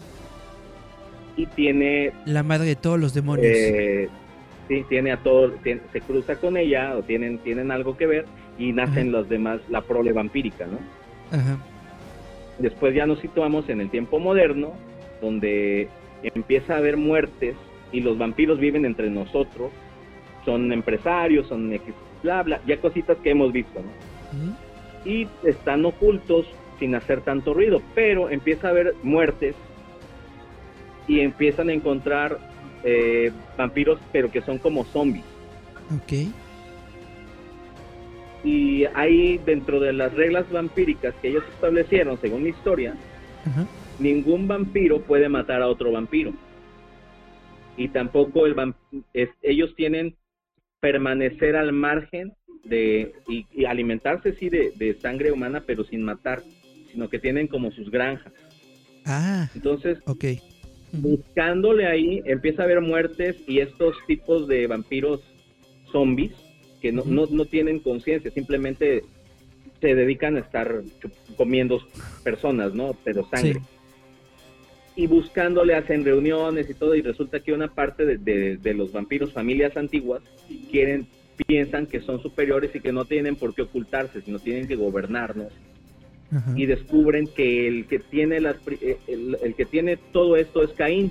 [1.36, 3.46] y tiene La madre de todos los demonios.
[3.46, 4.08] eh,
[4.68, 5.52] sí, tiene a todos
[5.92, 8.24] se cruza con ella o tienen tienen algo que ver
[8.58, 9.18] y nacen Ajá.
[9.18, 10.78] los demás la prole vampírica no
[11.36, 11.58] Ajá.
[12.58, 14.72] después ya nos situamos en el tiempo moderno
[15.20, 15.88] donde
[16.22, 17.54] empieza a haber muertes
[17.92, 19.70] y los vampiros viven entre nosotros
[20.45, 21.70] son empresarios son
[22.22, 23.90] bla bla ya cositas que hemos visto no
[25.05, 26.47] y están ocultos
[26.78, 29.55] sin hacer tanto ruido, pero empieza a haber muertes
[31.07, 32.38] y empiezan a encontrar
[32.84, 35.24] eh, vampiros, pero que son como zombies.
[35.95, 36.28] Ok.
[38.45, 42.95] Y ahí dentro de las reglas vampíricas que ellos establecieron, según mi historia,
[43.99, 46.32] ningún vampiro puede matar a otro vampiro.
[47.76, 48.55] Y tampoco el
[49.14, 50.16] es- ellos tienen
[50.82, 52.32] permanecer al margen
[52.64, 56.42] de y, y alimentarse sí de, de sangre humana, pero sin matar,
[56.90, 58.32] sino que tienen como sus granjas.
[59.06, 60.24] Ah, Entonces, ok.
[60.92, 61.08] Ujú.
[61.16, 65.20] buscándole ahí, empieza a haber muertes y estos tipos de vampiros
[65.92, 66.32] zombies
[66.80, 69.04] que no, no, no tienen conciencia, simplemente
[69.80, 70.82] se dedican a estar
[71.36, 71.80] comiendo
[72.24, 72.90] personas, ¿no?
[73.04, 73.60] Pero sangre.
[73.60, 73.81] Sí.
[74.95, 78.93] Y buscándole hacen reuniones y todo, y resulta que una parte de, de- de los
[78.93, 80.22] vampiros, familias antiguas,
[80.70, 81.07] quieren,
[81.47, 85.49] piensan que son superiores y que no tienen por qué ocultarse, sino tienen que gobernarnos
[86.30, 86.53] Ajá.
[86.57, 90.70] y descubren que el que tiene las eh, el, el que tiene todo esto es
[90.72, 91.11] Caín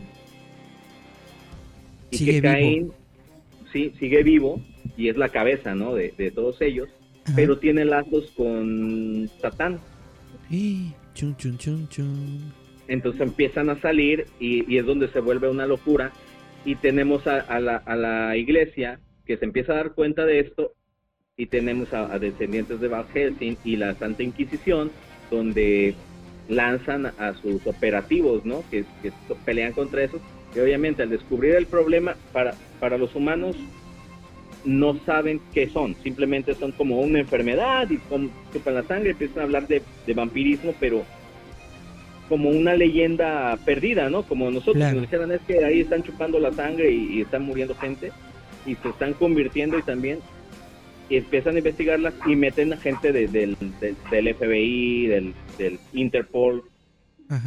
[2.11, 2.51] y Sigue que vivo.
[2.53, 2.91] Caín
[3.73, 4.61] sí, sigue vivo
[4.97, 5.95] y es la cabeza, ¿no?
[5.95, 6.87] De, de todos ellos,
[7.25, 7.33] Ajá.
[7.35, 9.79] pero tiene lazos con Satán.
[10.51, 12.53] Y chun, chun, chun, chun.
[12.87, 16.11] Entonces empiezan a salir y, y es donde se vuelve una locura.
[16.65, 20.39] Y tenemos a, a la, a la iglesia que se empieza a dar cuenta de
[20.39, 20.73] esto
[21.37, 24.91] y tenemos a, a descendientes de Van Helsing y la Santa Inquisición
[25.29, 25.95] donde
[26.49, 28.63] lanzan a sus operativos, ¿no?
[28.69, 29.11] Que, que
[29.45, 30.19] pelean contra eso.
[30.55, 33.55] Y obviamente al descubrir el problema, para, para los humanos
[34.65, 39.39] no saben qué son, simplemente son como una enfermedad y con, chupan la sangre, empiezan
[39.39, 41.03] a hablar de, de vampirismo, pero
[42.31, 44.23] como una leyenda perdida, ¿no?
[44.23, 44.93] Como nosotros Claro.
[44.95, 48.09] nos dijeran es que ahí están chupando la sangre y, y están muriendo gente
[48.65, 50.19] y se están convirtiendo y también
[51.09, 55.77] y empiezan a investigarlas y meten a gente de- del, del, del FBI, del, del
[55.91, 56.63] Interpol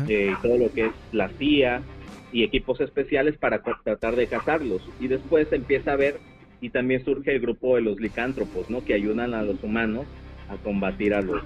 [0.07, 1.83] eh, todo lo que es la CIA
[2.31, 4.83] y equipos especiales para tratar de cazarlos.
[5.01, 6.21] Y después empieza a ver
[6.61, 8.85] y también surge el grupo de los licántropos, ¿no?
[8.85, 10.05] Que ayudan a los humanos
[10.51, 11.43] a combatir a los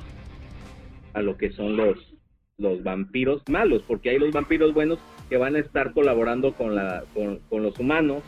[1.15, 1.99] a lo que son los
[2.59, 4.99] los vampiros malos, porque hay los vampiros buenos
[5.31, 8.23] que van a estar colaborando con la con, con los humanos,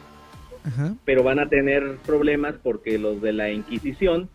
[0.65, 0.95] Ajá.
[1.05, 4.31] pero van a tener problemas porque los de la Inquisición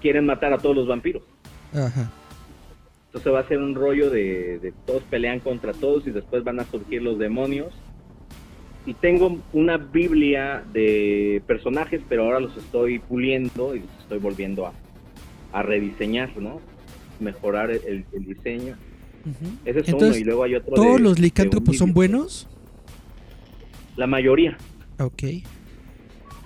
[0.00, 1.24] quieren matar a todos los vampiros.
[1.74, 2.10] Ajá.
[3.06, 6.60] Entonces va a ser un rollo de, de todos pelean contra todos y después van
[6.60, 7.74] a surgir los demonios.
[8.86, 14.66] Y tengo una biblia de personajes, pero ahora los estoy puliendo y los estoy volviendo
[14.66, 14.72] a,
[15.52, 16.60] a rediseñar, ¿no?
[17.20, 18.76] Mejorar el, el diseño.
[19.64, 20.74] Ese es Entonces, uno y luego hay otro.
[20.74, 22.48] ¿todos de- los licántropos son buenos?
[23.96, 24.56] La mayoría
[24.98, 25.22] Ok.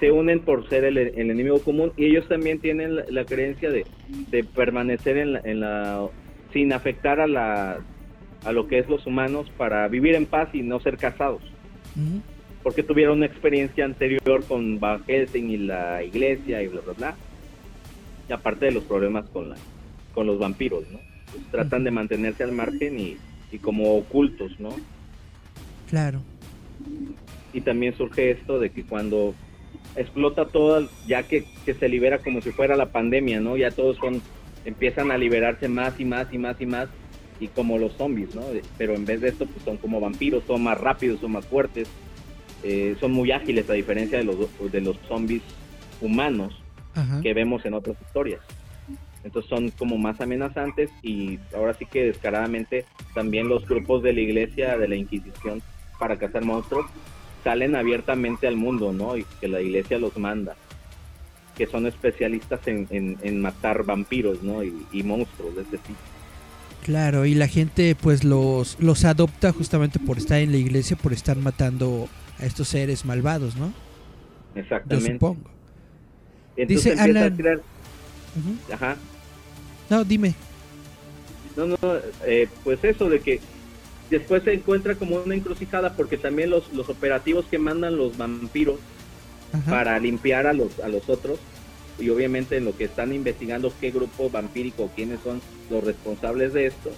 [0.01, 3.71] se unen por ser el, el enemigo común y ellos también tienen la, la creencia
[3.71, 3.87] de,
[4.31, 6.07] de permanecer en la, en la-
[6.53, 7.79] sin afectar a la
[8.45, 11.43] a lo que es los humanos para vivir en paz y no ser casados
[12.63, 17.15] porque tuvieron una experiencia anterior con Van Helsing y la iglesia y bla bla bla
[18.29, 19.57] y aparte de los problemas con la
[20.15, 21.01] con los vampiros no
[21.51, 23.17] tratan de mantenerse al margen y,
[23.53, 24.71] y como ocultos no
[25.89, 26.21] Claro.
[27.53, 29.35] y también surge esto de que cuando
[29.95, 33.57] explota todo, ya que, que se libera como si fuera la pandemia, ¿no?
[33.57, 34.21] Ya todos son,
[34.65, 36.89] empiezan a liberarse más y más y más y más,
[37.41, 38.43] y como los zombies, ¿no?
[38.77, 41.89] Pero en vez de esto, pues son como vampiros, son más rápidos, son más fuertes,
[42.63, 44.37] eh, son muy ágiles a diferencia de los,
[44.73, 45.43] de los zombies
[46.01, 46.61] humanos
[46.95, 47.21] Ajá.
[47.23, 48.41] que vemos en otras historias.
[49.27, 54.21] Entonces son como más amenazantes y ahora sí que descaradamente también los grupos de la
[54.21, 55.61] iglesia, de la Inquisición
[55.99, 56.87] para cazar monstruos,
[57.43, 59.17] salen abiertamente al mundo, ¿no?
[59.17, 60.55] Y que la iglesia los manda,
[61.57, 64.63] que son especialistas en, en- en matar vampiros, ¿no?
[64.63, 65.99] Y, y monstruos de este tipo.
[66.85, 71.13] Claro, y la gente pues los, los adopta justamente por estar en la iglesia, por
[71.13, 72.09] estar matando
[72.39, 73.73] a estos seres malvados, ¿no?
[74.55, 75.15] Yo Exactamente.
[75.15, 75.51] supongo.
[76.57, 77.61] Entonces Dice Alan-
[78.71, 78.97] a ajá,
[79.89, 80.35] No, dime.
[81.57, 81.77] No, no,
[82.25, 83.41] eh, pues eso de que
[84.11, 88.79] después se encuentra como una encrucijada porque también los, los operativos que mandan los vampiros
[89.53, 89.71] Ajá.
[89.71, 91.39] para limpiar a los, a los otros
[91.99, 96.67] y obviamente en lo que están investigando qué grupo vampírico, quiénes son los responsables de
[96.67, 96.91] esto,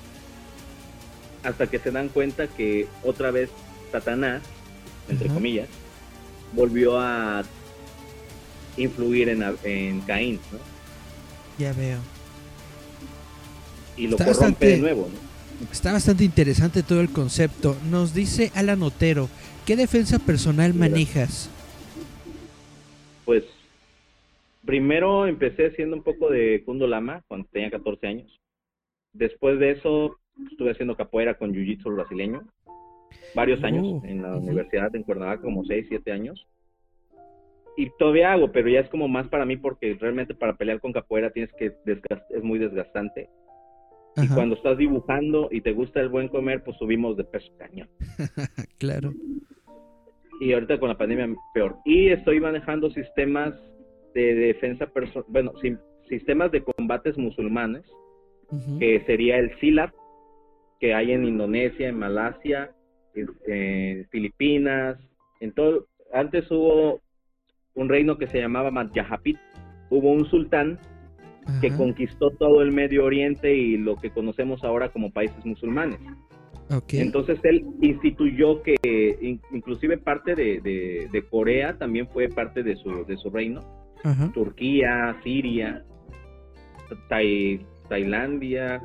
[1.45, 3.51] hasta que se dan cuenta que otra vez
[3.93, 4.43] Satanás,
[5.09, 5.34] entre Ajá.
[5.34, 5.68] comillas,
[6.53, 7.45] volvió a
[8.76, 10.59] influir en, en Caín, ¿no?
[11.59, 11.99] Ya veo.
[13.99, 15.28] Y lo Está corrompe bastante- de nuevo, ¿no?
[15.72, 17.76] Está bastante interesante todo el concepto.
[17.90, 19.28] Nos dice Alan Otero,
[19.66, 21.51] ¿qué defensa personal manejas?
[23.24, 23.44] Pues
[24.64, 28.40] primero empecé haciendo un poco de Kundo Lama cuando tenía 14 años.
[29.12, 30.16] Después de eso
[30.51, 32.42] estuve haciendo capoeira con Jiu-Jitsu brasileño.
[33.34, 36.46] Varios Oh, años en la universidad en Cuernavaca, como 6, 7 años.
[37.76, 40.92] Y todavía hago, pero ya es como más para mí porque realmente para pelear con
[40.92, 43.28] capoeira tienes que desgas- es muy desgastante.
[44.22, 47.88] Y cuando estás dibujando y te gusta el buen comer, pues subimos de peso cañón.
[48.78, 49.12] claro.
[50.40, 51.76] y ahorita con la pandemia peor.
[51.84, 53.54] Y estoy manejando sistemas
[54.14, 55.52] de defensa personal, bueno,
[56.08, 57.84] sistemas de combates musulmanes,
[58.78, 59.92] que sería el SILAT,
[60.80, 62.70] que hay en Indonesia, en Malasia,
[63.14, 64.98] en, en Filipinas,
[65.40, 65.86] en todo.
[66.12, 67.00] Antes hubo
[67.74, 69.38] un reino que se llamaba Madjahapit,
[69.90, 70.78] hubo un sultán
[71.61, 75.99] que conquistó todo el Medio Oriente y lo que conocemos ahora como países musulmanes.
[77.01, 78.76] Entonces él instituyó que
[79.22, 83.62] in- inclusive parte de, de- de Corea también fue parte de su, de su reino.
[84.05, 85.82] Ajá, Turquía, Siria,
[87.09, 88.82] Tai- Tailandia,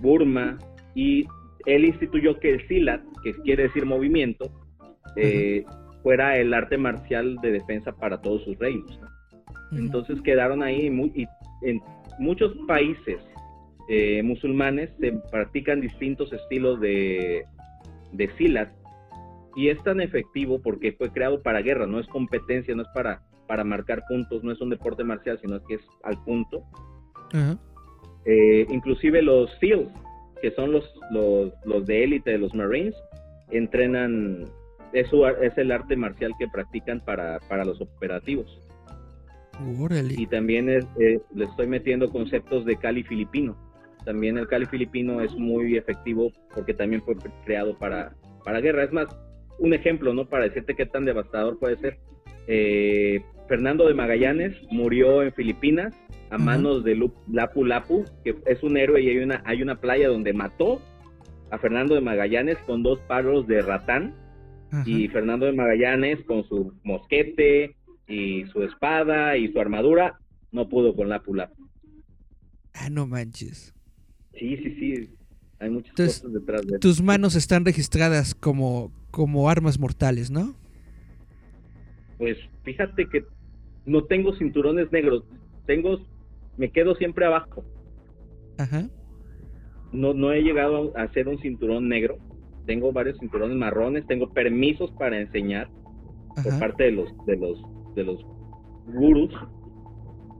[0.00, 0.58] Burma.
[0.94, 1.26] Y
[1.66, 4.50] él instituyó que el SILAT, que quiere decir movimiento,
[5.16, 5.64] eh,
[6.02, 9.00] fuera el arte marcial de defensa para todos sus reinos.
[9.72, 11.26] Entonces quedaron ahí y
[11.62, 11.80] en
[12.18, 13.20] muchos países
[13.88, 17.44] eh, musulmanes se practican distintos estilos de,
[18.12, 18.70] de silat
[19.56, 23.22] y es tan efectivo porque fue creado para guerra, no es competencia, no es para,
[23.46, 26.62] para marcar puntos, no es un deporte marcial, sino que es al punto.
[28.24, 29.88] Eh, inclusive los SEALs,
[30.40, 32.94] que son los, los, los de élite de los Marines,
[33.50, 34.44] entrenan,
[34.92, 35.08] es,
[35.42, 38.60] es el arte marcial que practican para, para los operativos.
[40.18, 43.56] Y también es, eh, le estoy metiendo conceptos de Cali filipino.
[44.04, 48.84] También el Cali filipino es muy efectivo porque también fue creado para, para guerra.
[48.84, 49.06] Es más,
[49.58, 50.28] un ejemplo, ¿no?
[50.28, 51.98] Para decirte qué tan devastador puede ser.
[52.46, 55.94] Eh, Fernando de Magallanes murió en Filipinas
[56.30, 56.96] a manos de
[57.30, 60.80] Lapu Lapu, que es un héroe y hay una, hay una playa donde mató
[61.50, 64.14] a Fernando de Magallanes con dos palos de ratán.
[64.84, 67.74] Y Fernando de Magallanes con su mosquete
[68.08, 70.18] y su espada y su armadura
[70.50, 71.68] no pudo con Lapu Lapu.
[72.74, 73.74] Ah, no manches.
[74.34, 75.10] Sí, sí, sí.
[75.60, 80.54] Hay muchas cosas detrás de Tus manos están registradas como, como armas mortales, ¿no?
[82.16, 83.24] Pues fíjate que
[83.84, 85.24] no tengo cinturones negros.
[85.66, 85.98] Tengo,
[86.56, 87.64] me quedo siempre abajo.
[88.58, 88.88] Ajá.
[89.92, 92.18] No, no he llegado a hacer un cinturón negro.
[92.66, 94.06] Tengo varios cinturones marrones.
[94.06, 95.68] Tengo permisos para enseñar
[96.42, 97.58] por parte de los, de los,
[97.98, 98.24] de los
[98.86, 99.34] gurús.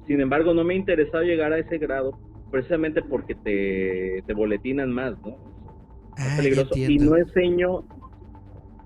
[0.07, 2.19] Sin embargo, no me ha interesado llegar a ese grado
[2.51, 5.37] precisamente porque te, te boletinan más, ¿no?
[6.17, 6.71] Ah, peligroso.
[6.75, 7.85] Y no enseño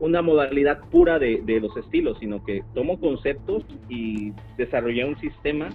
[0.01, 5.69] una modalidad pura de, de, los estilos, sino que tomo conceptos y desarrollé un sistema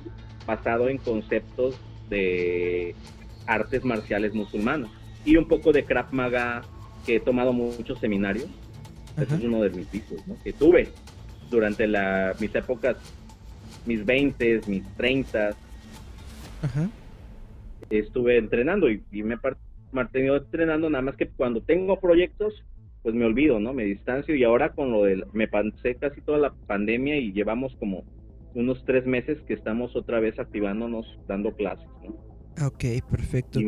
[0.45, 1.80] basado en conceptos
[2.10, 2.93] de
[3.45, 4.89] artes marciales musulmanas
[5.24, 6.64] y un poco de Krav Maga
[7.06, 8.48] que he tomado muchos seminarios.
[9.18, 10.36] Ese es uno de mis pisos, ¿no?
[10.43, 10.89] Que tuve
[11.50, 12.98] durante la, mis épocas,
[13.86, 15.56] mis 20, mis 30.
[16.62, 16.89] Ajá
[17.89, 19.38] estuve entrenando y, me he
[19.91, 22.66] mantenido entrenando, nada más que cuando tengo proyectos,
[23.04, 23.74] pues me olvido, ¿no?
[23.74, 27.76] Me distancio y ahora con lo del, me pasé casi toda la pandemia y llevamos
[27.76, 28.04] como
[28.54, 32.66] unos tres meses que estamos otra vez activándonos, dando clases, ¿no?
[32.66, 33.60] Ok, perfecto.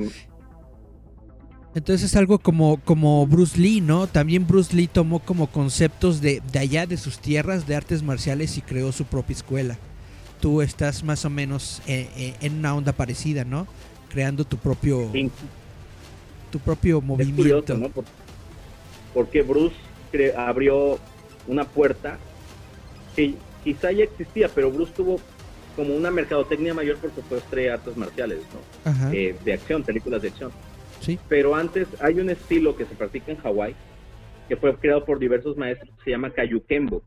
[1.75, 4.07] Entonces es algo como, como Bruce Lee, ¿no?
[4.07, 8.57] También Bruce Lee tomó como conceptos de, de allá, de sus tierras, de artes marciales
[8.57, 9.77] y creó su propia escuela.
[10.41, 13.67] Tú estás más o menos eh, eh, en una onda parecida, ¿no?
[14.09, 15.09] creando tu propio
[16.51, 17.77] tu propio movimiento.
[19.13, 19.75] Porque Bruce
[20.35, 20.97] abrió
[21.47, 22.17] una puerta
[23.15, 25.19] que quizá ya existía, pero Bruce tuvo
[25.75, 29.13] como una mercadotecnia mayor porque fue de artes marciales, ¿no?
[29.13, 30.51] Eh, de acción, películas de acción.
[30.99, 31.19] Sí.
[31.27, 33.75] Pero antes hay un estilo que se practica en Hawái
[34.47, 37.03] que fue creado por diversos maestros que se llama Kayukembo.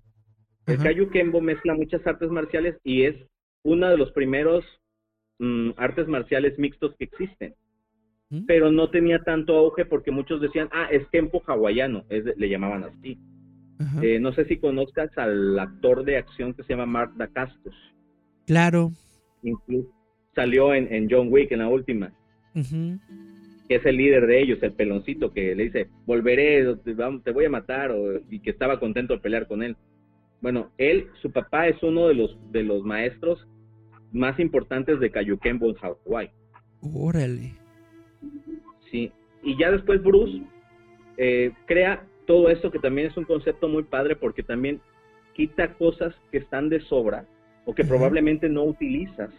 [0.67, 3.17] El Kayukembo mezcla muchas artes marciales y es
[3.65, 4.65] uno de los primeros
[5.43, 7.57] Mm, artes marciales mixtos que existen.
[8.31, 8.45] ¿Mm?
[8.47, 13.19] Pero no tenía tanto auge porque muchos decían, ah, es kempo hawaiano, le llamaban así.
[14.01, 17.75] Eh, no sé si conozcas al actor de acción que se llama Mark Dacascos.
[18.47, 18.93] Claro.
[19.43, 19.89] Incluso
[20.37, 22.13] salió en, John Wick en la última.
[23.69, 27.51] Que es el líder de ellos, el peloncito que le dice, volveré, te voy a
[27.51, 27.95] matar,
[28.29, 29.77] y que estaba contento de pelear con él.
[30.41, 33.47] Bueno, él, su papá es uno de los, de los maestros
[34.13, 36.31] más importantes de Kayukembo en Hawái.
[36.81, 37.55] Órale.
[38.91, 39.11] Sí,
[39.43, 40.43] y ya después Bruce
[41.17, 44.81] eh, crea todo esto que también es un concepto muy padre porque también
[45.35, 47.27] quita cosas que están de sobra
[47.65, 49.31] o que probablemente no utilizas.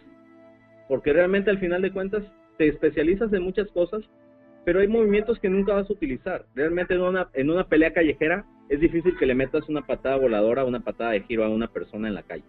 [0.88, 2.24] Porque realmente al final de cuentas
[2.58, 4.04] te especializas en muchas cosas,
[4.66, 6.46] pero hay movimientos que nunca vas a utilizar.
[6.56, 10.64] Realmente en una, en una pelea callejera es difícil que le metas una patada voladora
[10.64, 12.44] o una patada de giro a una persona en la calle.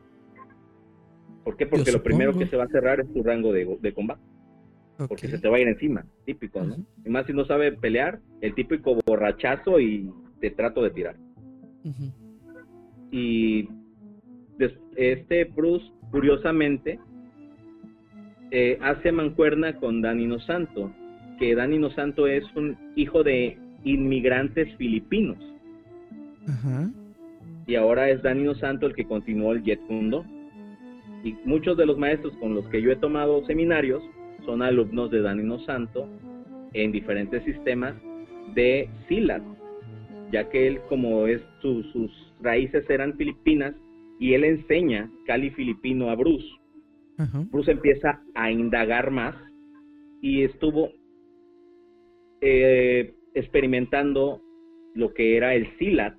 [1.44, 1.66] ¿Por qué?
[1.66, 4.22] Porque lo primero que se va a cerrar es tu rango de, combate.
[5.08, 6.76] Porque se te va a ir encima, típico, ¿no?
[7.04, 11.16] Y más si no sabe pelear, el típico borrachazo y te trato de tirar.
[13.10, 13.68] Y
[14.96, 16.98] este Bruce, curiosamente,
[18.56, 20.92] eh, hace mancuerna con Danino Santo,
[21.40, 25.38] que Danino Santo es un hijo de inmigrantes filipinos.
[27.66, 30.24] Y ahora es Danino Santo el que continuó el Jet Mundo
[31.24, 34.04] y muchos de los maestros con los que yo he tomado seminarios
[34.46, 36.08] son alumnos de Danino Santo
[36.74, 37.94] en diferentes sistemas
[38.54, 39.42] de SILAT,
[40.30, 41.84] ya que él como es sus
[42.40, 43.74] raíces eran filipinas
[44.20, 46.46] y él enseña Cali filipino a Bruce.
[47.50, 49.36] Bruce empieza a indagar más
[50.20, 50.90] y estuvo
[52.40, 54.40] eh, experimentando
[54.94, 56.16] lo que era el SILAT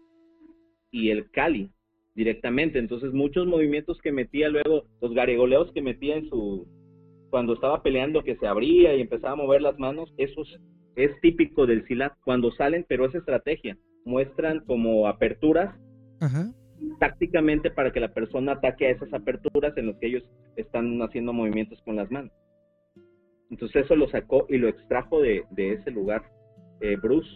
[0.91, 1.69] y el Cali
[2.15, 2.79] directamente.
[2.79, 6.67] Entonces muchos movimientos que metía luego, los garigoleos que metía en su,
[7.29, 10.59] cuando estaba peleando que se abría y empezaba a mover las manos, eso es,
[10.95, 15.75] es típico del Silat, cuando salen, pero es estrategia, muestran como aperturas
[16.21, 16.51] Ajá.
[16.99, 20.23] Tácticamente para que la persona ataque a esas aperturas en las que ellos
[20.55, 22.31] están haciendo movimientos con las manos.
[23.49, 26.23] Entonces eso lo sacó y lo extrajo de, de ese lugar
[26.81, 27.29] eh, Bruce.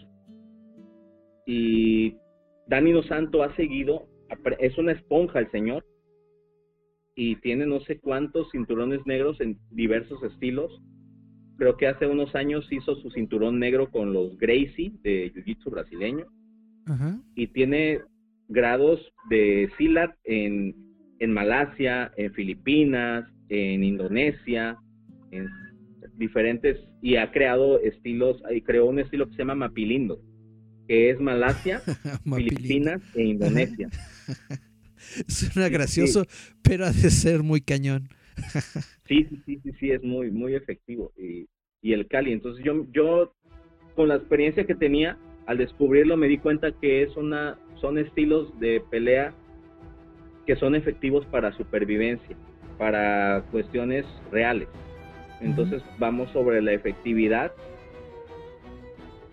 [1.46, 2.16] Y
[2.66, 4.06] Danilo Santo ha seguido,
[4.58, 5.84] es una esponja el señor,
[7.14, 10.80] y tiene no sé cuántos cinturones negros en diversos estilos.
[11.58, 16.26] Creo que hace unos años hizo su cinturón negro con los Gracie de Jiu-Jitsu brasileño
[17.34, 18.00] y tiene
[18.50, 20.74] grados de SILAT en,
[21.20, 24.76] en Malasia, en Filipinas, en Indonesia,
[25.30, 25.48] en
[26.16, 30.20] diferentes, y ha creado estilos, y creó un estilo que se llama Mapilindo,
[30.86, 31.80] que es Malasia.
[32.24, 33.88] Filipinas e Indonesia.
[35.28, 36.26] Suena gracioso,
[36.62, 38.08] pero ha de ser muy cañón.
[39.10, 41.12] Sí, sí, sí, sí, sí, es muy, muy efectivo.
[41.18, 41.48] Y,
[41.82, 43.34] y el Cali, entonces yo, yo,
[43.96, 48.58] con la experiencia que tenía, al descubrirlo me di cuenta que es una, son estilos
[48.60, 49.32] de pelea
[50.46, 52.36] que son efectivos para supervivencia,
[52.78, 54.68] para cuestiones reales.
[55.40, 57.52] Entonces vamos sobre la efectividad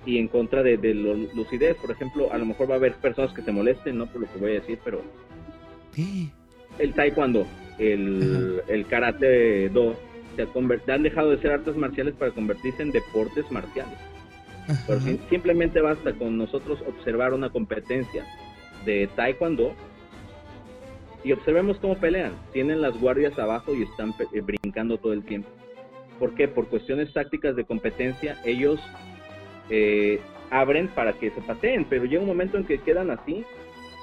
[0.05, 1.75] y en contra de, de lo- lucidez.
[1.77, 4.27] Por ejemplo, a lo mejor va a haber personas que se molesten, no por lo
[4.31, 5.01] que voy a decir, pero
[5.91, 6.31] Sí.
[6.79, 7.45] el taekwondo,
[7.79, 9.95] el, el karate do,
[10.35, 10.47] se
[10.91, 13.97] han dejado de ser artes marciales para convertirse en deportes marciales.
[14.85, 15.07] Pero Ajá.
[15.07, 18.25] si- simplemente basta con nosotros observar una competencia
[18.85, 19.73] de taekwondo
[21.23, 22.33] y observemos cómo pelean.
[22.53, 25.49] Tienen las guardias abajo y están eh, brincando todo el tiempo.
[26.19, 26.47] ¿Por qué?
[26.47, 28.79] Por cuestiones tácticas de competencia, ellos
[29.69, 30.19] eh,
[30.49, 33.43] abren para que se pateen, pero llega un momento en que quedan así,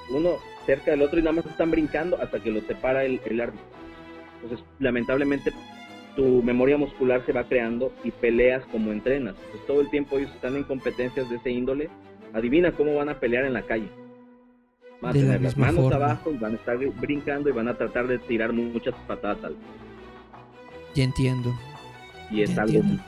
[0.09, 0.35] uno
[0.65, 3.65] cerca del otro y nada más están brincando hasta que los separa el, el árbitro.
[4.41, 5.51] Entonces, lamentablemente,
[6.15, 9.35] tu memoria muscular se va creando y peleas como entrenas.
[9.37, 11.89] Entonces, todo el tiempo ellos están en competencias de ese índole.
[12.33, 13.87] Adivina cómo van a pelear en la calle.
[15.01, 15.95] Van a De la tener las manos forma.
[15.97, 19.55] abajo y van a estar brincando y van a tratar de tirar muchas patadas al
[20.95, 21.53] Ya entiendo.
[22.31, 23.03] y es Ya algo, entiendo.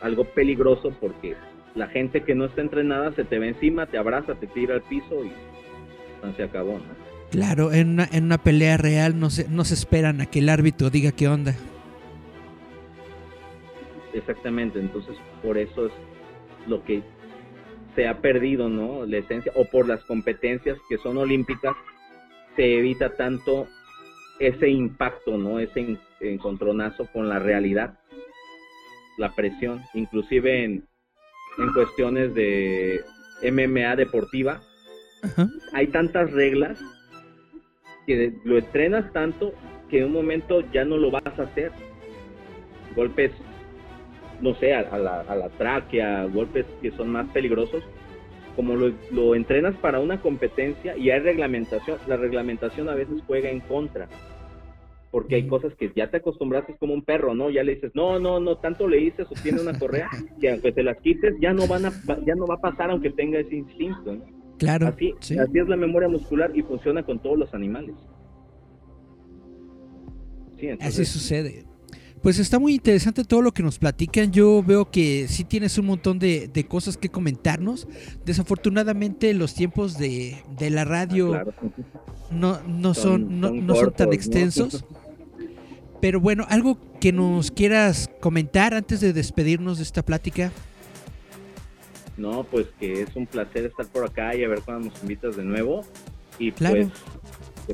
[0.00, 1.34] algo peligroso porque
[1.74, 4.82] la gente que no está entrenada se te ve encima, te abraza, te tira al
[4.82, 5.32] piso y
[6.20, 7.10] pues, se acabó, ¿no?
[7.30, 10.48] Claro, en una, en una pelea real no se, no se esperan a que el
[10.48, 11.54] árbitro diga qué onda.
[14.12, 15.92] Exactamente, entonces por eso es
[16.66, 17.02] lo que
[17.94, 19.04] se ha perdido, ¿no?
[19.06, 21.74] La esencia, o por las competencias que son olímpicas,
[22.56, 23.66] se evita tanto
[24.38, 25.58] ese impacto, ¿no?
[25.58, 27.98] Ese en- encontronazo con la realidad,
[29.18, 30.84] la presión, inclusive en,
[31.58, 33.00] en cuestiones de
[33.42, 34.60] MMA deportiva,
[35.22, 35.48] Ajá.
[35.72, 36.78] hay tantas reglas
[38.06, 39.52] que lo entrenas tanto
[39.88, 41.72] que en un momento ya no lo vas a hacer.
[42.94, 43.32] Golpes,
[44.40, 47.82] no sé, a, a la, a la tráquea, golpes que son más peligrosos,
[48.56, 53.50] como lo, lo entrenas para una competencia y hay reglamentación, la reglamentación a veces juega
[53.50, 54.08] en contra.
[55.10, 57.50] Porque hay cosas que ya te acostumbraste como un perro, ¿no?
[57.50, 60.08] Ya le dices, no, no, no, tanto le dices o tiene una correa
[60.40, 61.92] que aunque te las quites ya no van a,
[62.24, 64.24] ya no va a pasar aunque tenga ese instinto, ¿no?
[64.58, 64.88] Claro.
[64.88, 65.38] Así, sí.
[65.38, 67.96] así es la memoria muscular y funciona con todos los animales.
[70.58, 71.64] Sí, Así sucede.
[72.22, 74.30] Pues está muy interesante todo lo que nos platican.
[74.30, 77.88] Yo veo que sí tienes un montón de, de cosas que comentarnos.
[78.26, 81.54] Desafortunadamente los tiempos de, de la radio claro.
[82.30, 84.84] no, no Son- son, no, son no son tan extensos.
[86.02, 90.52] Pero bueno, algo que nos quieras comentar antes de despedirnos de esta plática.
[92.18, 95.36] No, pues que es un placer estar por acá y a ver cuándo nos invitas
[95.36, 95.84] de nuevo.
[96.38, 96.76] Y Claro.
[96.88, 96.88] pues,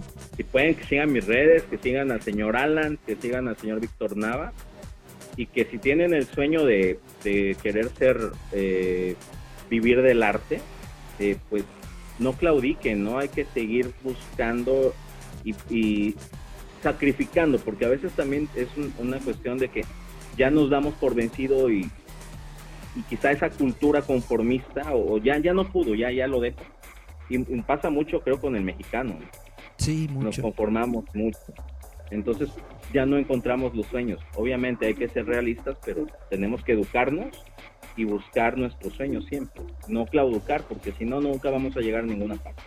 [0.01, 3.57] que- si pueden que sigan mis redes, que sigan al señor Alan, que sigan al
[3.57, 4.53] señor Víctor Nava.
[5.37, 8.19] Y que si tienen el sueño de, querer ser,
[8.53, 9.17] eh,
[9.69, 10.61] vivir del arte,
[11.19, 11.65] eh, pues
[12.19, 13.19] no claudiquen, ¿no?
[13.19, 14.95] Hay que seguir buscando
[15.71, 16.15] y,
[16.83, 19.85] sacrificando, porque a veces también es un- una cuestión de que
[20.39, 21.91] ya nos damos por vencido y,
[23.11, 26.63] quizá esa cultura conformista o, o ya ya no pudo, ya ya lo dejo.
[27.29, 29.46] Y, y pasa mucho creo con el mexicano, ¿no?
[29.79, 30.43] Sí, nos mucho.
[30.43, 31.39] conformamos mucho.
[32.11, 32.49] Entonces
[32.93, 34.21] ya no encontramos los sueños.
[34.37, 37.29] Obviamente hay que ser realistas, pero tenemos que educarnos
[37.97, 39.63] y buscar nuestros sueños siempre.
[39.89, 42.63] No claudicar, porque si no, nunca vamos a llegar a ninguna parte.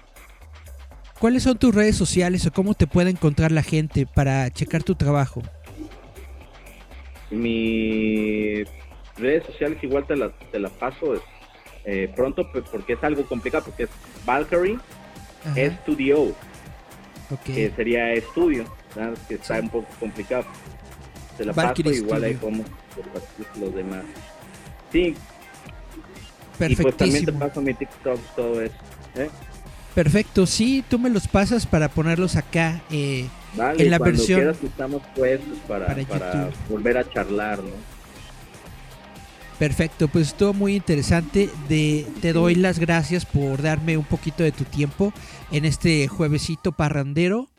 [1.20, 4.96] ¿Cuáles son tus redes sociales o cómo te puede encontrar la gente para checar tu
[4.96, 5.42] trabajo?
[7.32, 8.64] Mi
[9.18, 11.22] redes sociales igual te las te la paso
[11.86, 13.90] eh, pronto pues, porque es algo complicado, porque es
[14.26, 14.78] Valkyrie
[15.46, 15.78] Ajá.
[15.82, 16.34] Studio.
[17.32, 17.44] Ok.
[17.44, 18.66] que sería estudio,
[18.96, 19.18] ¿verdad?
[19.28, 19.62] que está Sí.
[19.64, 20.46] un poco complicado.
[21.38, 22.64] Se la Valkyrie paso igual ahí como
[23.60, 24.04] los demás.
[24.92, 25.00] Sí,
[26.60, 27.40] y pues también te Perfectísimo.
[27.40, 28.74] paso mi TikTok, todo eso.
[29.16, 29.30] ¿eh?
[29.96, 32.82] Perfecto, sí, tú me los pasas para ponerlos acá.
[32.92, 37.72] eh, Vale, En la versión- quieras estamos puestos para, para para, volver a charlar, ¿no?
[39.60, 41.50] Perfecto, pues estuvo muy interesante.
[41.68, 45.14] De, te doy las gracias por darme un poquito de tu tiempo
[45.52, 47.50] en este juevesito parrandero.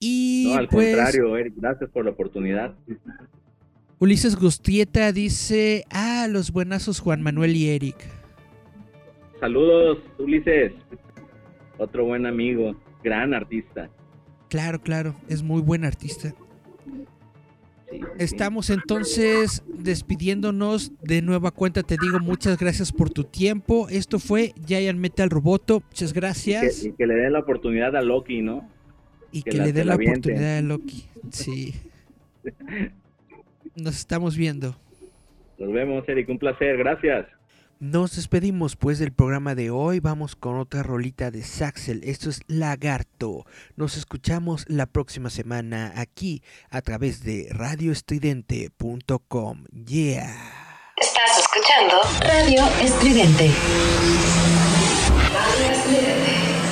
[0.00, 2.74] Y No, al pues contrario, Eric, gracias por la oportunidad.
[3.98, 7.96] Ulises Gustieta dice, ah, los buenazos Juan Manuel y Eric.
[9.40, 10.72] Saludos, Ulises,
[11.78, 13.90] otro buen amigo, gran artista.
[14.48, 16.32] Claro, claro, es muy buen artista.
[18.18, 21.82] Estamos entonces despidiéndonos de nueva cuenta.
[21.82, 23.88] Te digo muchas gracias por tu tiempo.
[23.88, 25.82] Esto fue Giant Metal Roboto.
[25.88, 26.84] Muchas Y que, gracias.
[26.84, 28.68] y que le den la oportunidad a Loki, ¿no?
[29.32, 31.04] Y que le dé la la oportunidad a Loki.
[31.30, 31.74] Sí.
[33.76, 34.76] Nos estamos viendo.
[35.58, 37.26] Nos vemos, Eric, un placer, gracias.
[37.80, 40.00] Nos despedimos pues del programa de hoy.
[40.00, 42.02] Vamos con otra rolita de Saxel.
[42.02, 43.46] Esto es Lagarto.
[43.76, 49.62] Nos escuchamos la próxima semana aquí a través de radioestridente.com.
[49.86, 50.34] Yeah.
[50.96, 53.54] Estás escuchando Radio Estridente.
[55.32, 56.67] Radio Estridente.